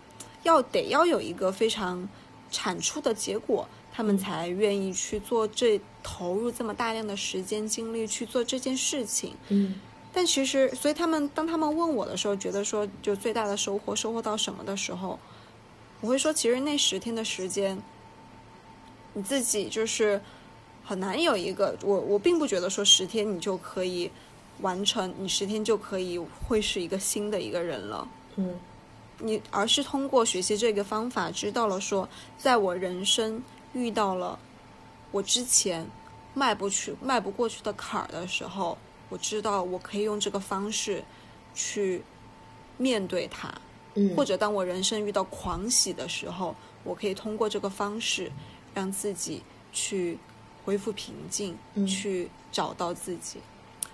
[0.42, 2.06] 要得要有一个非常
[2.50, 9.34] 产出的结果，他们才愿意去做这投入这么大量的时间精力去做这件事情。
[9.48, 9.76] 嗯
[10.12, 15.18] 但其实，所以他们当他们问我的时候，觉得说就最大的收获收获到什么的时候，
[16.04, 17.82] 我会说，其实那十天的时间，
[19.14, 20.20] 你自己就是
[20.84, 24.10] 很难有一个我我并不觉得说十天你就可以
[24.60, 28.06] 完成，你十天就可以会是一个新的一个人了。
[28.36, 28.54] 嗯
[29.20, 34.38] 你而是通过学习这个方法，知道了说，在我人生遇到了
[35.10, 35.86] 我之前
[36.34, 38.76] 迈不去、迈不过去的坎儿的时候，
[39.08, 41.02] 我知道我可以用这个方式
[41.54, 42.02] 去
[42.76, 43.54] 面对它，
[43.94, 48.30] 嗯，或者当我人生遇到狂喜的时候，我可以通过这个方式
[48.74, 50.18] 让自己去
[50.64, 53.38] 恢复平静，嗯去找到自己。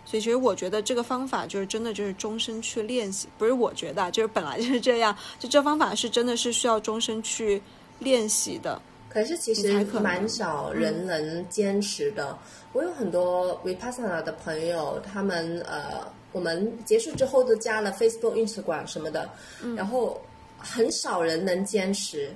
[0.04, 5.16] 所以，其实我觉得这个方法就是真的就是终身去练习，不是我觉得啊，就是本来就是这样。
[5.38, 7.62] 就这方法是真的是需要终身去
[8.00, 8.80] 练习的。
[9.08, 12.36] 可是其实蛮少人能坚持的。
[12.72, 19.28] 我有很多 Vipassana 的朋友，他们呃，我们结束之后都加了 Facebook、Instagram 什么的，
[19.76, 20.20] 然后
[20.58, 22.30] 很少人能坚持。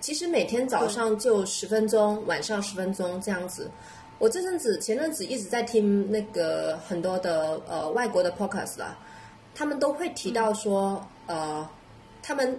[0.00, 3.70] 其实每天早上就十分钟，晚上十分钟这样子。
[4.18, 8.98] 我这阵子前阵子一直在听那个很多的呃外国的 podcast 啦，
[9.54, 11.68] 他们都会提到说，呃，
[12.22, 12.58] 他们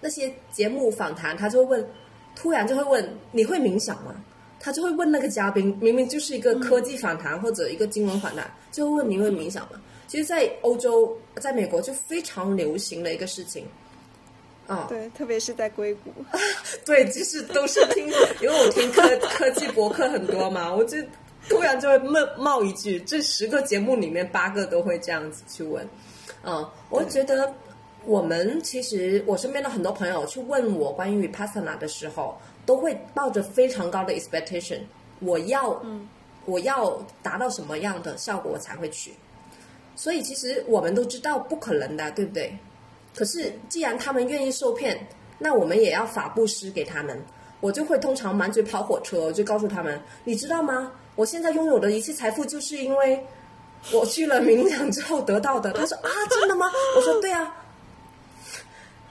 [0.00, 1.88] 那些节目访谈，他就会问，
[2.34, 4.14] 突然就会问你会冥想吗？
[4.58, 9.80] 他就会问那个嘉宾，明明就是一个科技访谈或者一个金融访谈，就会问你会冥想吗？
[10.06, 13.66] 其实，在欧洲，在美国就非常流行的一个事情。
[14.66, 16.12] 啊、对，特别是在硅谷。
[16.86, 18.06] 对，其实都是听，
[18.40, 19.02] 因为我听科
[19.34, 20.96] 科技博客很多嘛，我就
[21.48, 25.86] 突然就会冒冒一句，这十个节目里面八个都会这样子去问。
[26.44, 27.52] 嗯，我觉得
[28.04, 34.80] 我们其实我身边的很多朋友去问我关于 Vipassana 的时候，都会抱着非常高的 expectation，
[35.18, 36.08] 我要，嗯
[36.44, 39.12] 我要达到什么样的效果我才会去。
[39.94, 42.56] 所以其实我们都知道不可能的，对不对？
[43.14, 45.06] 可是既然他们愿意受骗，
[45.38, 47.22] 那我们也要法布施给他们。
[47.60, 50.90] 我就会通常满嘴跑火车，我就告诉他们，你知道吗？
[51.14, 53.24] 我现在拥有的一切财富，就是因为
[53.92, 55.70] 我去了冥想之后得到的。
[55.72, 56.66] 他说啊，真的吗？
[56.96, 57.54] 我说对啊。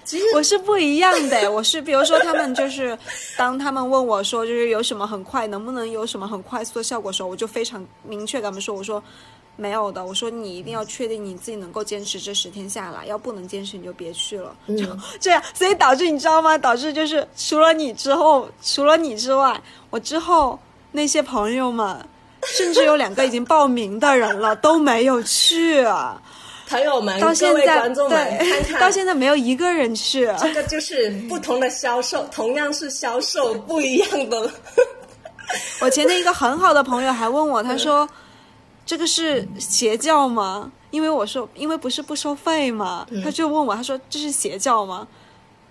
[0.04, 2.98] 其实我是不一样的，我是比如说他们就是，
[3.38, 9.02] 当他们问我说就是有什么很快，能不能有什么很快速的效果的时候，我就非常明确跟他们说，我说
[9.56, 14.86] 没有的，我说你一定要确定你自己能够坚持这十天下来，要不能坚持你就别去了，就
[15.20, 16.58] 这样，所以导致你知道吗？
[16.58, 20.58] 导致就是除了你之后，除了你之外，我之后
[20.92, 22.04] 那些朋友们，
[22.44, 26.22] 甚至有两个已经报名的人了都没有去啊。
[26.68, 30.26] 朋友们、到现在观众们，看对，看到现在没有一个人去。
[30.40, 34.50] 这个就是不同的销售， 同样是销售，不一样的。
[35.82, 38.08] 我前天一个很好的朋友还问我，他说
[38.92, 45.08] ：“这个是邪教吗？”因为我说，因为不是不收费吗，他就问我，他说：“这是邪教吗？”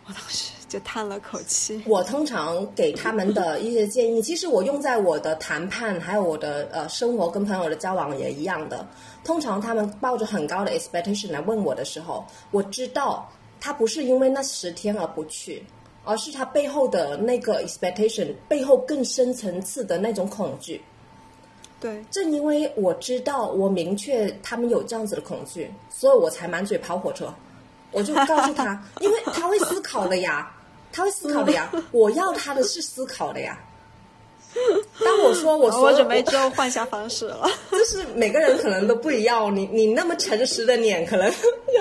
[0.09, 1.83] 我当时就叹了口气。
[1.87, 8.88] 我通常给他们的一些建议，其实我用在我的谈判，还有我的呃生活跟朋友的交往也一样的。
[9.22, 13.30] 通常他们抱着很高的 expectation 来问我的时候，我知道
[13.61, 15.62] 他不是因为那十天而不去，
[16.04, 20.80] 而是他背后的那个 expectation 背后更深层次的那种恐惧。
[21.80, 27.32] 对，正因为我知道，我明确他们有这样子的恐惧，所以我才满嘴跑火车。
[27.90, 30.54] 我就告诉他， 因为他会思考的呀，
[30.92, 31.72] 他会思考的呀。
[31.90, 33.58] 我要他的是思考的呀。
[35.04, 37.48] 当我说我所有我准备之后换下方式了。
[37.70, 41.32] 就是每个人可能都不一样，你你那么诚实的脸，可能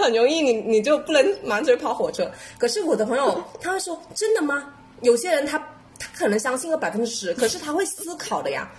[0.03, 2.29] 很容易你你就不能满嘴跑火车。
[2.57, 4.71] 可是我的朋友他会说真的吗？
[5.01, 5.57] 有些人他
[5.97, 8.69] 他可能相信个百分之十，可是他会思考的呀，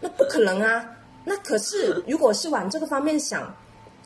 [0.00, 0.84] 那不可能啊。
[1.24, 3.54] 那可是如果是往这个方面想，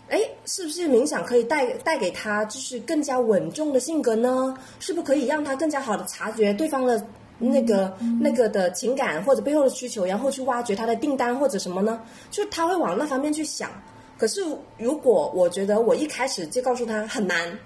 [0.08, 4.54] 哎，是不是冥想可以带带给他就是更加稳重的性格呢？
[4.80, 7.02] 是不是可以让他更加好的察觉对方的
[7.38, 12.02] 那个、那个的情感或者背后的需求，然后去挖掘他的订单或者什么呢？
[12.30, 13.70] 就是他会往那方面去想。
[14.18, 14.44] 可是
[14.78, 17.58] 如果我觉得我一开始就告诉他很难，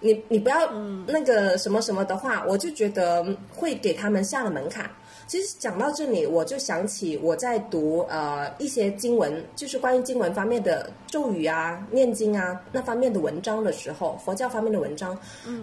[0.00, 0.72] 你你不要
[1.06, 4.88] 那个什么什么的话，我就觉得会给他们下了门槛。
[5.28, 15.16] 其实讲到这里，我就想起我在读呃一些经文，就是关于经文方面的咒语啊、念经啊那方面的文章的时候，佛教方面的文章，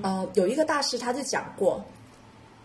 [0.03, 1.83] 呃，有一个大师他就讲过，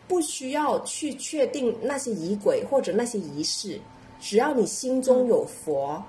[0.06, 3.80] 不需要去确定那些仪轨或者那些仪式，
[4.20, 6.04] 只要你心中有佛。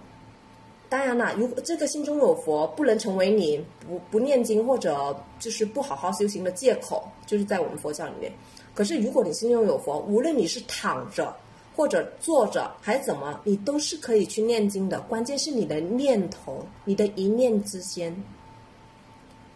[0.90, 8.30] 当然啦，如果这个心中有佛，不能成为你不不念经或者就是不好好修行的借口，就是在我们佛教里面。
[8.74, 11.36] 可是，如果你心中有佛，无论你是躺着
[11.76, 15.00] 或者坐着还是怎么，你都是可以去念经的。
[15.02, 18.16] 关键是你的念头，你的一念之间。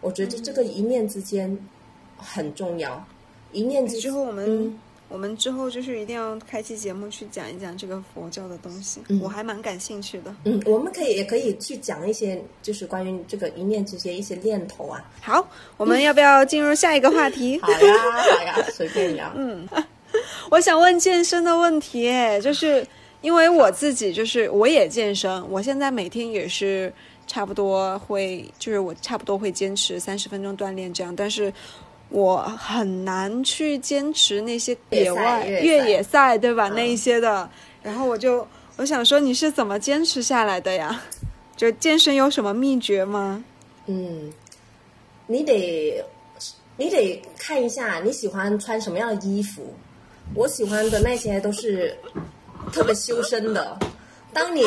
[0.00, 1.58] 我觉得这个一念之间
[2.16, 3.02] 很重要，
[3.52, 4.78] 一念之之后我们、嗯
[5.08, 10.34] 我们之后就是一定要开期节目去讲一讲这个佛教的东西，嗯我还蛮感兴趣的。
[10.44, 15.04] 嗯，我们可以也可以去讲一些，就是关于这个一念之间一些念头啊。
[15.22, 17.58] 好，我们要不要进入下一个话题？
[17.60, 19.32] 好呀，好呀， 随便聊。
[19.36, 19.68] 嗯，
[20.50, 22.84] 我想问健身的问题，哎，就是
[23.20, 26.92] 因为我自己就是我也健身，我现在每天也是
[27.26, 31.52] 差不多会，就是我差不多会坚持三十分钟锻炼这样，但是
[32.08, 36.68] 我很难去坚持那些野外越野赛对吧？
[36.68, 37.48] 嗯那一些的，
[37.82, 38.46] 然后我就
[38.76, 41.02] 我想说你是怎么坚持下来的呀？
[41.56, 43.42] 就健身有什么秘诀吗？
[43.86, 44.32] 嗯，
[45.26, 46.04] 你得
[46.76, 49.74] 你得看一下你喜欢穿什么样的衣服。
[50.34, 51.96] 我喜欢的那些都是
[52.72, 53.78] 特别修身的。
[54.32, 54.62] 当你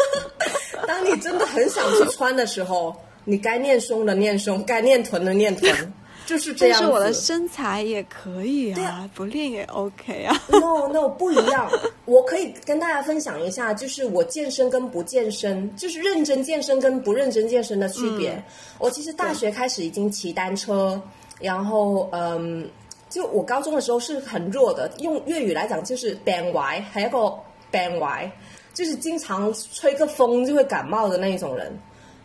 [0.88, 5.92] 当你真的很想去穿的时候，你该练胸的练胸，该练臀的练臀，
[6.30, 6.84] 就是这样子。
[6.84, 10.40] 但是我的身材也可以对啊，不练也 OK 啊。
[10.48, 11.68] no no 不一样，
[12.04, 18.40] 我可以跟大家分享一下，就是我健身跟不健身，就是认真健身跟不认真健身的区别。
[18.78, 21.02] 我其实大学开始已经骑单车，
[21.40, 22.70] 然后嗯，
[23.08, 27.34] 就我高中的时候是很弱的，用粤语来讲就是病歪，还有一个
[27.72, 28.30] 病歪，
[28.72, 31.76] 就是经常吹个风就会感冒的那一种人。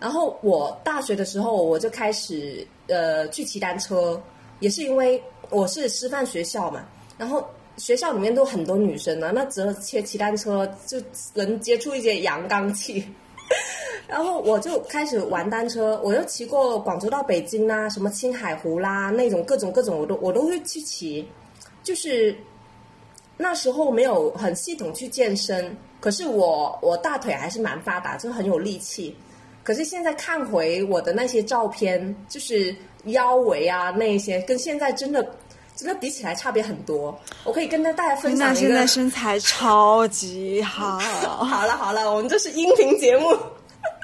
[0.06, 4.22] 然后我大学的时候，我就开始呃去骑单车，
[4.60, 6.86] 也是因为我是师范学校嘛，
[7.18, 7.44] 然后
[7.78, 11.02] 学校里面都很多女生啊，那只有骑骑单车就
[11.34, 13.04] 能接触一些阳刚气。
[14.08, 21.28] 然后我就开始玩单车，我又骑过广州到北京啦，什么青海湖啦，那种各种各种我都我都会去骑，
[21.82, 22.38] 就是
[23.38, 29.16] 那时候没有很系统去健身，可是我我大腿还是蛮发达，就很有力气。
[29.66, 32.74] 可是现在看回我的那些照片，就是
[33.06, 35.28] 腰围啊那一些，跟现在真的
[35.76, 37.20] 真的比起来差别很多。
[37.44, 38.86] 我可以跟大家分享一个那现在。
[38.86, 41.00] 身材超级好，
[41.44, 43.36] 好了好了，我们这是音频节目。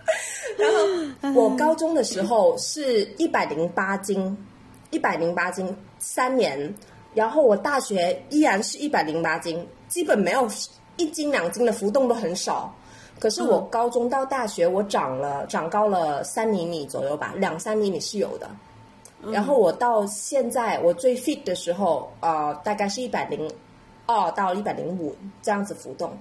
[0.58, 4.36] 然后我高中的时候是一百零八斤，
[4.90, 6.74] 一百零八斤三年，
[7.14, 10.48] 然后我大学依然是一百零八斤，基本没有
[10.98, 12.76] 一斤两斤的浮动都很少。
[13.22, 18.50] 可是我高中到大学，我长了长高了三厘米左右吧，两三厘米是有的。
[19.32, 23.48] 然后我到现在我最 fit 的时候，呃，大概是一百零
[24.08, 26.12] 二到一百零五这样子浮动。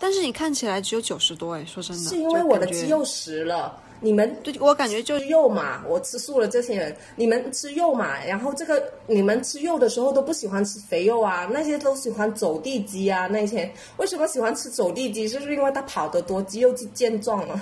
[0.00, 3.80] 但是你看起来只有九十多哎，说真的，是因为我的肌肉实了。
[4.00, 6.48] 你们对我感觉就是肉嘛，我吃素了。
[6.48, 13.26] 这些人，你们吃肉嘛，然后这个你们吃肉的时候都不喜欢吃肥肉啊，那些都喜欢走地鸡啊。
[13.26, 15.28] 那些为什么喜欢吃走地鸡？
[15.28, 17.60] 就是因为它跑得多，肌肉就健壮了。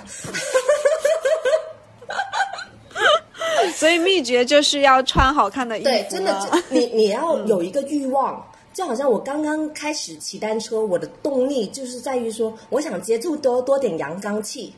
[3.75, 5.89] 所以秘诀就是要穿好看的衣服。
[5.89, 8.45] 对，真的，你你要有一个欲望。
[8.71, 14.73] 就好像我刚刚开始骑单车，我的动力就是在于说，我想接触多多点阳刚气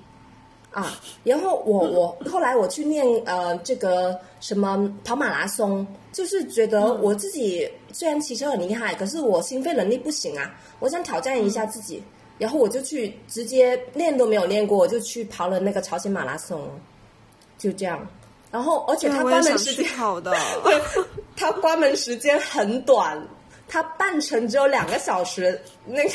[0.71, 0.99] 啊。
[1.23, 12.03] 然后我 我后来我去练呃这个什么跑马拉松，就是觉得我自己虽然骑车很厉害，可是我心肺能力不行啊，我想挑战一下自己。
[12.37, 16.59] 然后我就去直接练都没有练过，我就去跑了那个朝鲜马拉松，
[17.55, 18.07] 就这样。
[18.49, 20.35] 然后而且它对我也想关门时间好的。
[20.63, 20.81] 对，
[21.37, 23.15] 它关门时间很短，
[23.67, 26.09] 它半程只有两个小时，那个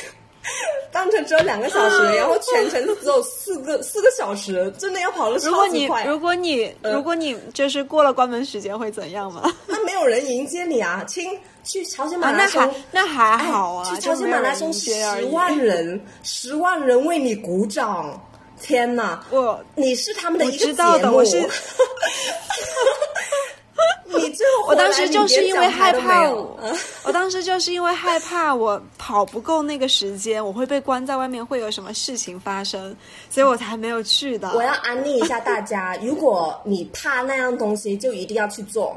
[0.92, 6.04] 半程只有两个小时，然后全程只有四个四个小时，真的要跑得如果你超级快。
[6.04, 9.52] 如果你呃如果你就是过了关门时间会怎样吗？
[9.66, 12.62] 那没有人迎接你啊，亲，去朝鲜马啊，那拉松。
[12.62, 18.18] 还那还好啊，哎去朝鲜马拉松就没有人十万 人，十万人为你鼓掌，
[18.62, 19.22] 天哪！
[19.30, 21.50] 我你是他们的一个我知道的节目我是
[24.08, 26.58] 你最后我当时就是因为害怕我
[27.04, 32.96] 我，当时就是因为害怕我跑不够那个时间，我会被关在外面，会有什么事情发生，
[33.28, 34.50] 所以我才没有去的。
[34.54, 38.96] 我要安利一下大家， 如果你怕那样东西，就一定要去做，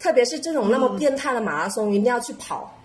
[0.00, 2.76] 特别是这种那么变态的马拉松，一定要去跑。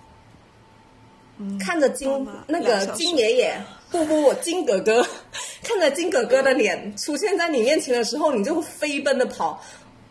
[1.60, 3.62] 看着金那个金爷爷，
[3.92, 5.06] 不不不，金哥哥，
[5.64, 9.62] 看着金哥哥的脸出现在你面前的时候，你就飞奔的跑。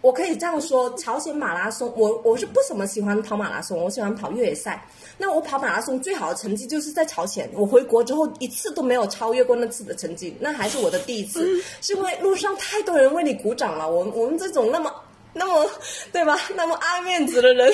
[0.04, 4.86] 我可以这样说，朝鲜马拉松，我我是不怎么喜欢跑马拉松，我喜欢跑越野赛。
[5.16, 13.90] 那我跑马拉松最好的成绩就是在朝鲜，我回国之后一次都没有超越过那次的成绩，那还是我的第一次，是因为路上太多人为你鼓掌了。
[13.90, 14.94] 我我们这种那么
[15.32, 15.66] 那么
[16.12, 17.72] 对吧，那么爱面子的人，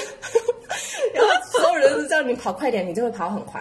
[1.12, 3.61] 然后所有人都叫你跑快点，你就会跑很快。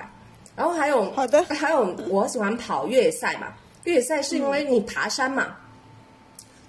[0.55, 3.47] 然后还有好的还有我喜欢跑越野赛嘛，
[3.85, 5.55] 越野赛是因为你爬山嘛，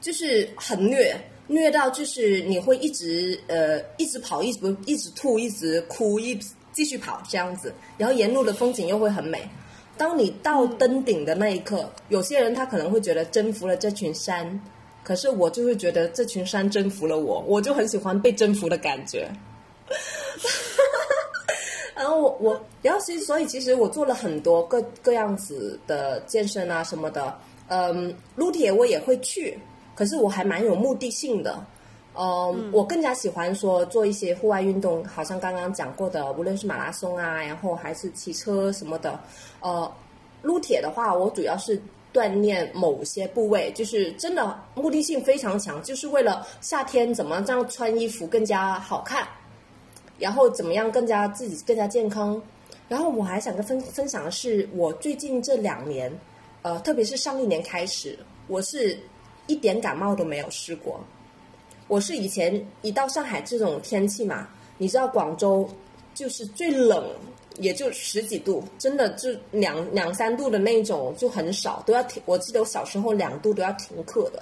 [0.00, 1.14] 就是很虐，
[1.50, 6.38] 虐到就是你会一直呃一直跑，一直一直吐，一直哭，一
[6.72, 9.48] 继续跑这样子，然后沿路的风景又会很美。
[9.96, 14.60] 当你到登顶的那一刻，有些人他可能会觉得征服了这群山，
[15.02, 19.28] 可是我就会觉得这群山征服了我，我就很喜欢被征服的感觉。
[21.96, 27.36] 然后我我，然后其实所以其实我做了很多各各样子的健身啊什么的，
[27.68, 29.58] 嗯，撸铁我也会去，
[30.00, 31.62] 可是我还蛮有目的性的，
[32.14, 39.20] 嗯，我更加喜欢说做一些户外运动，好像刚刚讲过的，无论是马拉松啊，然后还是骑车什么的。
[39.60, 39.92] 呃，
[40.40, 41.78] 撸铁的话，我主要是
[42.14, 49.28] 锻炼某些部位，就是真的目的性非常强，就是为了夏天怎么这样穿衣服更加好看，
[50.18, 52.40] 然后怎么样更加自己更加健康。
[52.88, 56.10] 然后我还想跟分分享的是，我最近这两年，
[56.62, 58.98] 呃，特别是上一年开始，我是
[59.50, 61.00] 一点感冒都没有试过。
[61.88, 64.46] 我是以前一到上海这种天气嘛，
[64.78, 65.68] 你知道广州
[66.14, 67.04] 就是最冷，
[67.58, 72.22] 也就十几度，真的就两两三度的那种就很少，都要停。
[72.26, 74.40] 我记得我小时候两度都要停课的。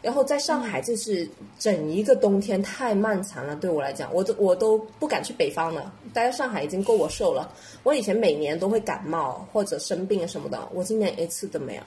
[0.00, 1.28] 然后在上海就是
[1.58, 5.92] 整一个冬天太漫长了，对我来讲，我都我都不敢去北方了。
[6.14, 7.52] 待在上海已经够我受了。
[7.82, 11.82] 我以前每年都会感冒或者生病什么的，我今年一次都没有。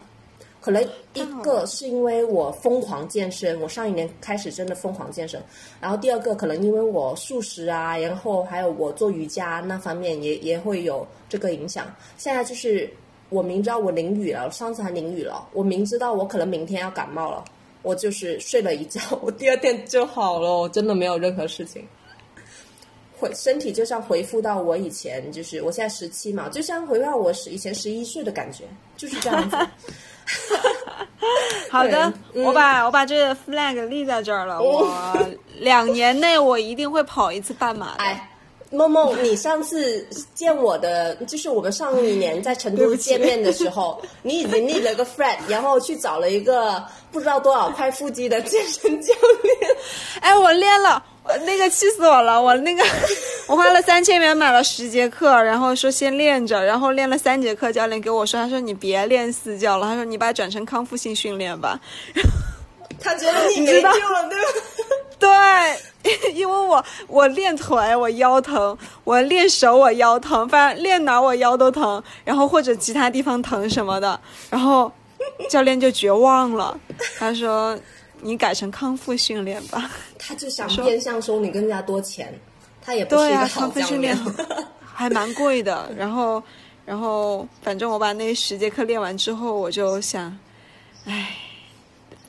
[0.62, 0.84] 可能
[1.14, 5.42] 一个是因为我疯狂健身，我上一年开始真的疯狂健身。
[5.80, 11.94] 然后第二个可能因为我素食啊，然后还有我做瑜伽那方面也也会有这个影响。
[12.18, 12.90] 现在就是
[13.30, 17.46] 我明知道我淋雨了，上次还淋雨了，我明知道我可能明天要感冒了，
[17.82, 21.88] 我就是睡了一觉， 我第二天就好了，我真的没有任何事情。
[23.18, 28.64] 回身体就像回复到我以前，就是我现在十七嘛，就像回到我十以前十一岁的感觉，
[28.96, 29.58] 就是这样子。
[31.70, 34.62] 好的，我把我把这个 flag 立在这儿了。
[34.62, 34.90] 我
[35.60, 37.94] 两年内我一定会跑一次半马。
[38.00, 38.30] 哎，
[38.72, 49.14] 梦梦，你上次见我的，就是我们上一年在成都见面的时候， 你已经立了个 flag，然后去找了一个不知道多少块腹肌的健身教
[49.44, 49.56] 练。
[50.22, 51.04] 哎，我练了。
[51.46, 52.42] 那个气死我了！
[52.42, 52.84] 我那个，
[53.48, 61.80] 我花了三千元买了十节课，然后说先练着，然后练了三节课，教练给我说，他说你别练私教了，他说你把它转成康复性训练吧。
[63.02, 64.28] 他觉得你没救了，
[65.20, 65.78] 对吧？
[66.04, 74.20] 对，因为我我练腿我腰疼，我练手我腰疼，反正练哪我腰都疼，然后或者其他地方疼什么的，
[74.50, 74.92] 然后
[75.50, 76.78] 教练就绝望了，
[77.18, 77.78] 他说。
[78.22, 79.90] 你改成康复训练吧。
[80.18, 82.34] 他就想变相收你更加多钱，
[82.82, 84.18] 他也不是一个好教练，
[84.82, 85.90] 还蛮贵的。
[85.98, 86.42] 然后，
[86.86, 90.38] 然后，反正我把那十节课练完之后，我就想，
[91.06, 91.36] 唉，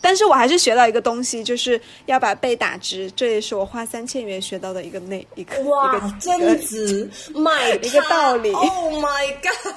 [0.00, 8.52] 但是我还是学到一个东西，就是要把背打直，这也是我花三千元学到的一个那一个哇，真值，my 一个道理。
[8.52, 9.74] Oh my god！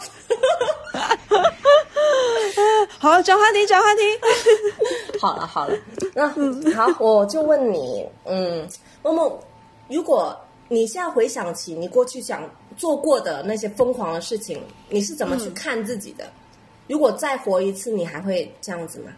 [2.99, 4.01] 好，转话题，转话题。
[5.19, 5.77] 好了，好了，
[6.15, 6.29] 那
[6.73, 8.67] 好，我就问你，嗯，
[9.01, 9.43] 默默，
[9.89, 10.39] 如果
[10.69, 16.31] 你现在回想起你过去想做过的那些疯狂的事情，你是怎么去看自己的？
[16.87, 19.11] 如果再活一次，你还会这样子吗？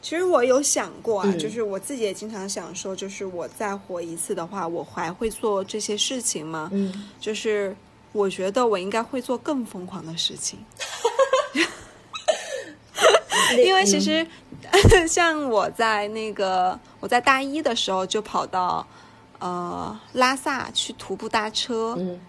[0.00, 6.70] 其实我有想过啊，就是我自己也经常想说，就是我再活一次的话，我还会做这些事情吗？
[6.72, 7.76] 嗯，就是。
[8.14, 10.58] 我觉得我应该会做更疯狂的事情，
[13.64, 14.26] 因为其实
[15.08, 18.86] 像我在那个我在大一的时候就跑到
[19.38, 22.20] 呃拉萨去徒步搭车，嗯，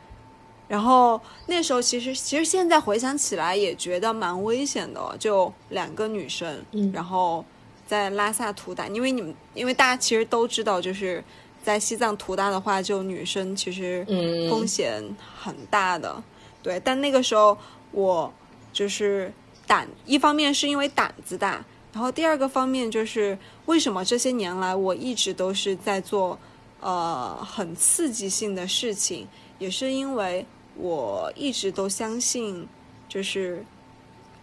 [0.67, 7.43] 然后那时候其实其实现在回想起来也觉得蛮危险的，就两个女生，嗯，然后
[7.87, 11.23] 在拉萨徒搭，因为你们因为大家其实都知道就是。
[11.65, 14.05] 在西藏图大的话，就女生其实
[14.49, 15.01] 风险
[15.41, 16.21] 很大的，
[16.61, 16.77] 对。
[16.83, 17.57] 但那个时候
[17.93, 18.29] 我
[18.73, 19.31] 就是
[19.66, 26.38] 胆，一方面是因为胆子大，然后第二个方面就是为什么这些年来我一直都是在做
[26.80, 29.28] 呃很刺激性的事情，
[29.59, 30.45] 也是因为
[30.76, 32.68] 我一直都相信，
[33.07, 33.66] 就是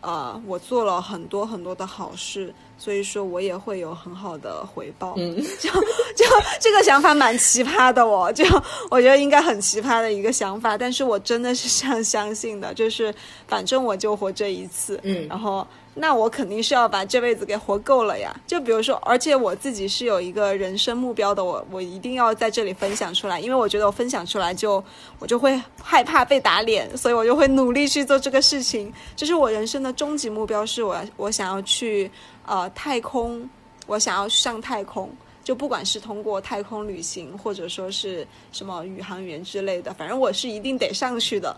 [0.01, 2.53] 呃我做了很多很多的好事。
[2.79, 5.71] 所以说我也会有很好的回报，嗯，就
[6.17, 6.25] 就
[6.59, 8.43] 这个想法蛮奇葩的哦， 就
[8.91, 13.15] 我觉得应该很奇葩的一个想法，但是我真的是这样相信的，就是
[13.47, 15.67] 反正我就活这一次，嗯，然后。
[15.95, 18.35] 那我肯定是要把这辈子给活够了呀！
[18.47, 24.83] 就比如说，而且我自己是有一个人生目标的，我我一定要在这里分享出来，因为我觉得我分享出来就
[25.19, 28.91] 我就会害怕被打脸，所以我就会努力去做这个事情。
[29.17, 32.09] 就是我人生的终极目标，是我我想要去
[32.47, 33.51] 呃太空，
[33.87, 35.11] 我想要上太空，
[35.43, 41.55] 就不管是通过太空旅行，或者说是什么宇航员之类的，反正我是一定得上去的。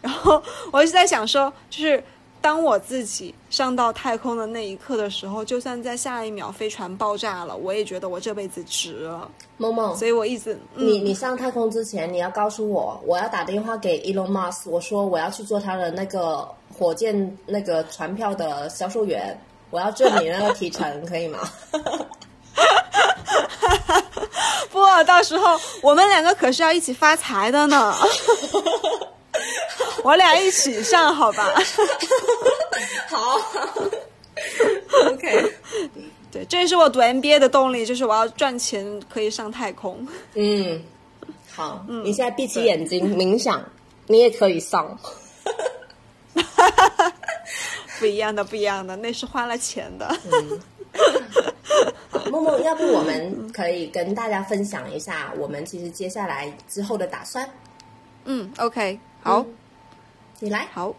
[0.00, 2.02] 然后我一直在想说，就是。
[2.42, 9.30] 当我自己上到太空的那一刻的时候，就算在下一秒飞船爆炸了，我也觉得我这辈子值了。
[9.56, 19.40] 梦梦，所以我一直你你上太空之前，你要告诉我，我要打电话给 Elon Musk，我说我要去做他的那个火箭那个船票的销售员，
[19.70, 21.38] 我要证明那个提成，可以吗？
[24.72, 27.94] 不，到时候我们两个可是要一起发财的呢。
[30.04, 31.48] 我俩一起上，好吧？
[33.08, 33.40] 好
[35.10, 35.52] ，OK。
[36.30, 40.06] 对，这也是我读 MBA 的动力，就是我要赚钱，可以上太空。
[40.34, 40.82] 嗯，
[41.54, 43.62] 好，你现在闭起眼睛冥想，
[44.06, 44.98] 你也可以上。
[48.00, 50.10] 不一样的，不一样的，那是花了钱的。
[52.30, 57.48] 默默，要不我们可以跟大家分享一下我们其实接下来之后的打算？
[58.24, 59.46] 嗯，OK，好，
[60.40, 60.66] 你来。
[60.72, 60.94] 好，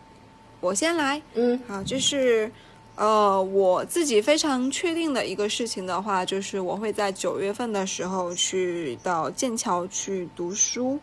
[0.62, 1.22] 我先来。
[1.34, 2.50] 嗯，好，就是
[2.96, 10.98] 呃，我自己非常确定的一个事情的话，就是我会在九月份的时候去到剑桥去读书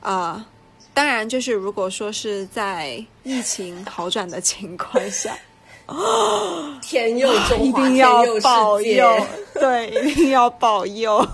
[0.00, 0.46] 啊。
[0.94, 5.36] 当然，就是如果说是在疫情好转的情况下，
[6.80, 11.26] 天佑中华，一定要保佑佑， 对，一定要保佑。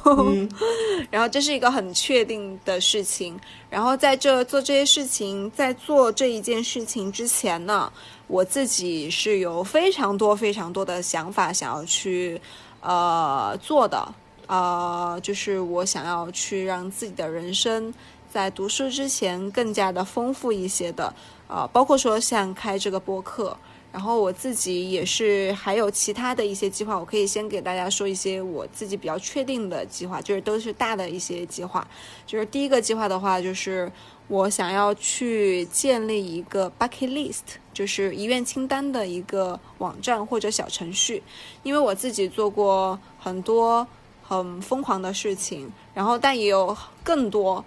[1.11, 3.39] 然后这是一个很确定的事情。
[3.69, 7.93] 然后在这做这些事情，在做这一件事情之前呢，
[8.27, 12.41] 我自己是有非常多非常多的想法想要去
[12.81, 14.15] 呃做的，
[14.49, 17.93] 呃，就是我想要去让自己的人生。
[18.33, 21.13] 在读书之前更加的丰富一些的，
[21.49, 23.57] 啊，包括说像开这个播客，
[23.93, 31.87] 然后我自己也是还有其他的一些计划，我可以先给大家说一些我自己比较确定的计划，就是都是大的一些计划。
[32.27, 33.91] 就是第一个计划的话，就是
[34.29, 41.23] 我想要去建立一个 bucket list，就是遗愿清单的一个网站或者小程序，
[41.63, 43.87] 因为我自己做过很多
[44.23, 47.65] 很疯狂的事情，然后但也有更多。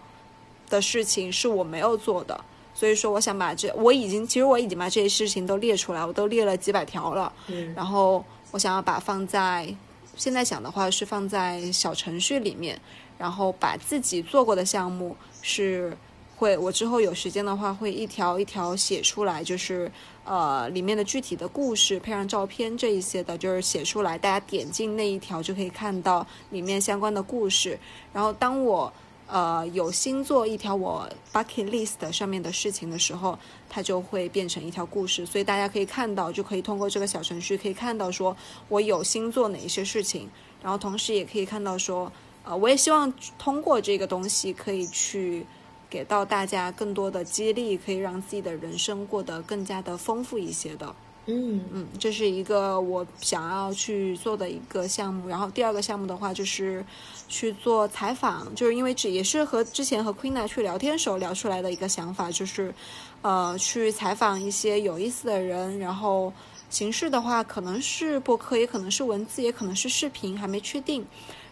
[0.70, 2.44] 的事情是我没有做的，
[2.84, 7.32] 所以说我想把这我已经其实我已经把这些事情都列出来，我都列了几百条了。
[7.48, 8.22] 嗯，然后
[8.52, 9.74] 我想要把放在
[10.18, 12.78] 现在想的话是放在小程序里面，
[13.18, 15.96] 然后把自己做过的项目是
[16.36, 19.90] 会我之后有时间的话会一条一条写出来，就是
[20.26, 27.80] 呃里面的具体的故事配上照片这一些的，就是写出来，大家点进那一条就可以看到里面相关的故事。
[28.12, 28.92] 然后当我
[29.34, 33.36] 呃，有新做一条我 bucket list 上面的事情的时候，
[33.68, 38.38] 它就会变成一条故事，所以大家可以看到，就可以通过这个小程序可以看到说
[38.70, 40.30] 我有新做哪一些事情，
[40.62, 42.12] 然后同时也可以看到说，
[42.44, 45.44] 呃，我也希望通过这个东西可以去
[45.90, 50.96] 给到大家更多的激励，可以让自己的人生过得更加的丰富一些的。
[51.26, 55.30] 嗯嗯，这是一个我想要去做的一个项目。
[55.30, 56.86] 然后第二个项目的话，就是
[57.30, 62.76] 去做采访，就是因为这也是和之前和 Queena 去聊天时候聊出来的一个想法，就是
[63.22, 65.80] 呃去采访一些有意思的人。
[65.80, 66.34] 然后
[66.70, 71.06] 形式的话，可能是播客，也可能是文字，也可能是视频，还没确定。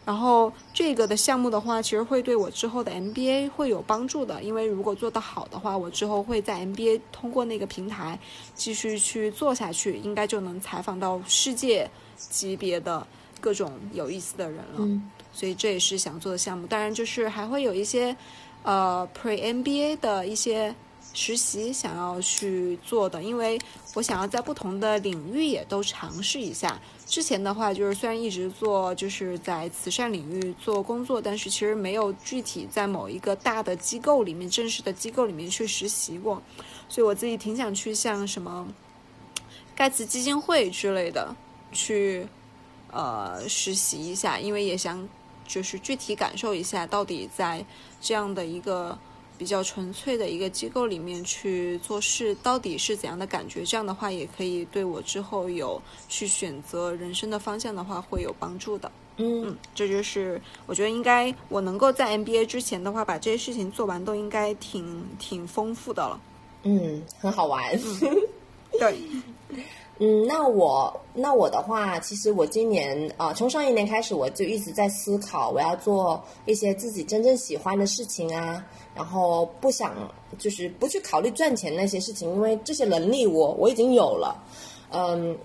[0.04, 8.20] 然后这个的项目的话，其实会对我之后的 MBA 会有帮助的，因为如果做得好的话，我之后会在 MBA 通过那个平台
[8.56, 13.06] 继续去做下去，应该就能采访到世界级别的
[13.40, 14.80] 各种有意思的人了。
[14.80, 16.66] 嗯，所以这也是想做的项目。
[16.66, 18.16] 当然，就是还会有一些
[18.64, 20.74] 呃 Pre MBA 的一些
[21.14, 23.60] 实习想要去做的，因为
[23.94, 26.80] 我想要在不同的领域也都尝试一下。
[27.06, 36.42] 之前的话，就是虽然一直做就是在慈善领域做工作，但是其实没有具体在某一个大的机构里面、正式的机构里面去实习过，
[36.88, 38.66] 所以我自己挺想去像什么
[39.76, 41.36] 盖茨基金会之类的
[41.74, 42.26] 去
[42.90, 45.08] 呃实习一下，因为也想
[45.46, 47.66] 就是具体感受一下到底在
[48.00, 48.98] 这样的一个。
[49.42, 53.66] 比较纯粹的一个机构里面去做事，到底是怎样的感觉？
[53.66, 58.92] 这样的话也可以对我之后有去选择人生的方向的话会有帮助的。
[59.18, 66.22] 嗯，这就是我觉得应该我能够在 MBA 之前的话把这些事情做完，都应该挺挺丰富的了。
[66.62, 67.76] 嗯，很好玩。
[68.78, 68.96] 对。
[70.04, 78.66] 嗯，那我那我的话，其实我今年啊，从上一年开始，我就一直在思考，我要做一些自己真正喜欢的事情啊，
[78.96, 79.96] 然后不想
[80.38, 84.36] 就是不去考虑赚钱那些事情，因为这些能力我我已经有了，
[84.92, 85.38] 嗯，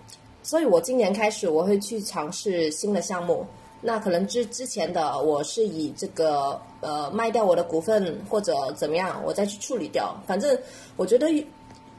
[0.42, 3.46] 所以我今年开始我会去尝试新的项目。
[3.82, 10.16] 那可能之之前的我是以这个呃卖掉我的股份或者怎么样，我再去处理掉。
[10.26, 10.58] 反正
[10.96, 11.28] 我觉得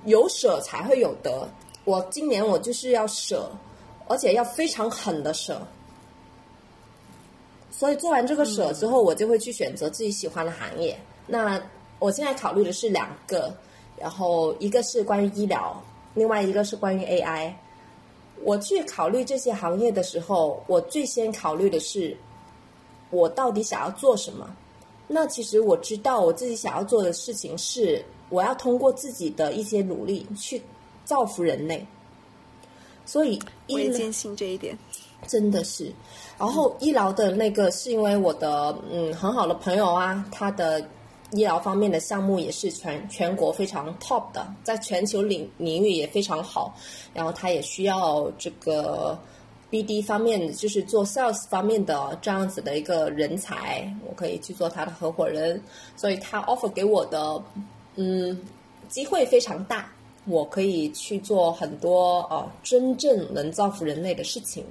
[0.04, 1.48] 有舍才会有得。
[1.86, 3.50] 我今年我就是要舍，
[4.08, 5.66] 而且要非常狠的舍。
[7.70, 11.00] 所以做完这个舍之后，我就会去选择自己喜欢的行业。
[11.28, 11.62] 那
[12.00, 13.56] 我现在考虑的是两个，
[14.00, 15.80] 然后一个是关于医疗，
[16.14, 17.54] 另外一个是关于 AI。
[18.44, 22.16] 我去考虑这些行业的时候，我最先考虑的是
[23.10, 24.48] 我到底想要做什么。
[25.08, 30.62] 那其实我知道我自己想要做的事情是，我要通过自己的一些努力去
[31.04, 31.86] 造福人类。
[33.06, 34.78] 所以我也坚信这一点，
[35.28, 35.92] 真的是。
[36.38, 40.86] 然后医疗的那个是因为我的嗯很好的朋友啊，他的
[41.32, 46.74] 医疗方面的项目也是全全国非常 top 的，在全球领领域也非常好。
[47.14, 49.18] 然后他也需要这个
[49.70, 55.62] BD 方面，就是做 sales 方面的这样子的一个人才，我可以去做他的合伙人。
[55.96, 57.44] 所以他 offer 给我的
[57.96, 58.40] 嗯
[58.88, 59.92] 机会非常大。
[60.30, 64.64] 我可以去做很多呃真正能造福人类的事情。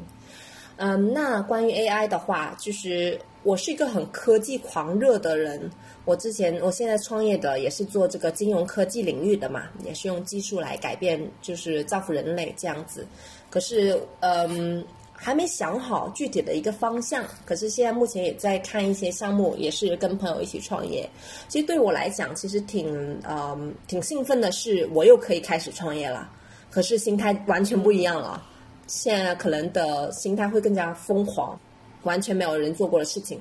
[0.76, 5.70] 嗯，那关于 AI 的话，就是我是一个很科技狂热的人。
[6.06, 13.06] 我之前我现在创业的也是做这个金融科技领域的嘛，也是用技术来改变，就是造福人类这样子。
[13.50, 14.82] 可是，嗯。
[15.18, 21.08] 还没想好具体的一个方向，可是现在目前也在看一些项目，也是跟朋友一起创业。
[21.48, 26.30] 其实对我来讲，其实挺嗯挺兴奋的，是我又可以开始创业了。
[26.70, 28.46] 可是心态完全不一样了，
[28.86, 31.58] 现在可能的心态会更加疯狂，
[32.02, 33.40] 完全没有人做过的事情，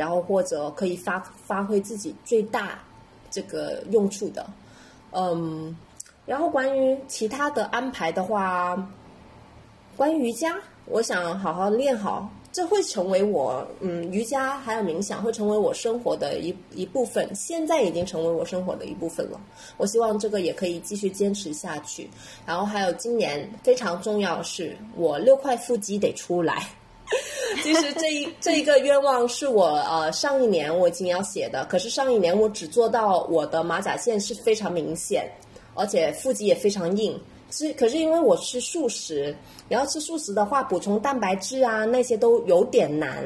[0.00, 2.78] 然后或者可以发发挥自己最大
[3.30, 4.46] 这个用处的。
[5.12, 5.76] 嗯，
[6.24, 8.74] 然后关于其他的安排的话，
[9.98, 10.56] 关于瑜伽。
[10.86, 19.38] 我想好好练好，这会成为我嗯瑜伽还有冥想会成为我生活的一一部分，现在已经成为我生活的一部分了。
[19.76, 22.08] 我希望这个也可以继续坚持下去。
[22.46, 26.66] 然后还有今年非常重要的是我六块腹肌得出来。
[27.62, 35.28] 其实这一这一个愿望是我呃上一年我已经要写的，可是上一年我只做到我的马甲线是非常明显，
[35.74, 37.20] 而且腹肌也非常硬。
[37.50, 39.36] 是，可是因为我吃素食，
[39.68, 43.24] 然后吃素食的话，补充蛋白质啊那些都有点难，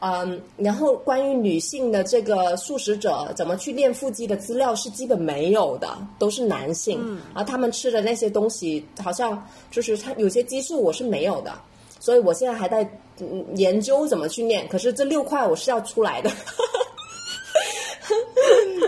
[0.00, 11.50] 嗯，然后关于女性的这个素食者怎么去练腹肌的资料是基本没有的，都是男性，而他们吃的那些东西好像就是他有些激素我是没有的，
[11.98, 12.86] 所以我现在还在
[13.54, 16.30] 研究怎么去练，可是这六块我是要出来的。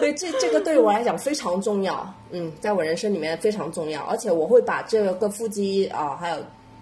[0.00, 6.36] 对，这这个对我来讲非常重要，嗯，在我人生里面非常重要，而且我会把这个腹肌啊，还有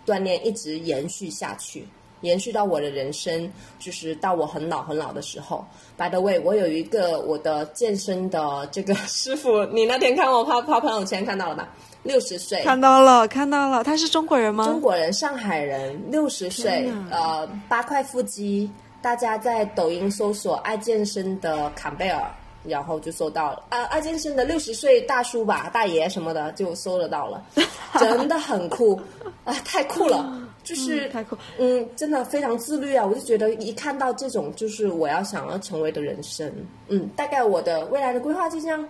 [0.06, 1.86] 锻炼一直延续下去，
[2.22, 5.64] 延续到我的人生，就是到我很老很老的时候。
[5.96, 11.68] By the way，我有一个我的健身的这个 师傅，你那天看我发发朋友圈看到了吧？
[12.02, 14.64] 六十岁，看到了，看到了，他是中国人吗？
[14.66, 22.22] 中国人，上海人，六十岁，呃，八块腹肌，大家在抖音搜索“爱健身”的坎贝尔。
[22.64, 27.42] 然后就搜到了啊，爱健身的六十岁大叔吧，大爷什么的就搜得到了，
[27.98, 28.94] 真的很酷
[29.42, 36.48] 啊，太酷了， 就是太酷，嗯，真的非常自律啊，我就觉得一看到这种就是我要想要成为的人生，
[36.86, 38.88] 嗯，大概我的未来的规划就这样。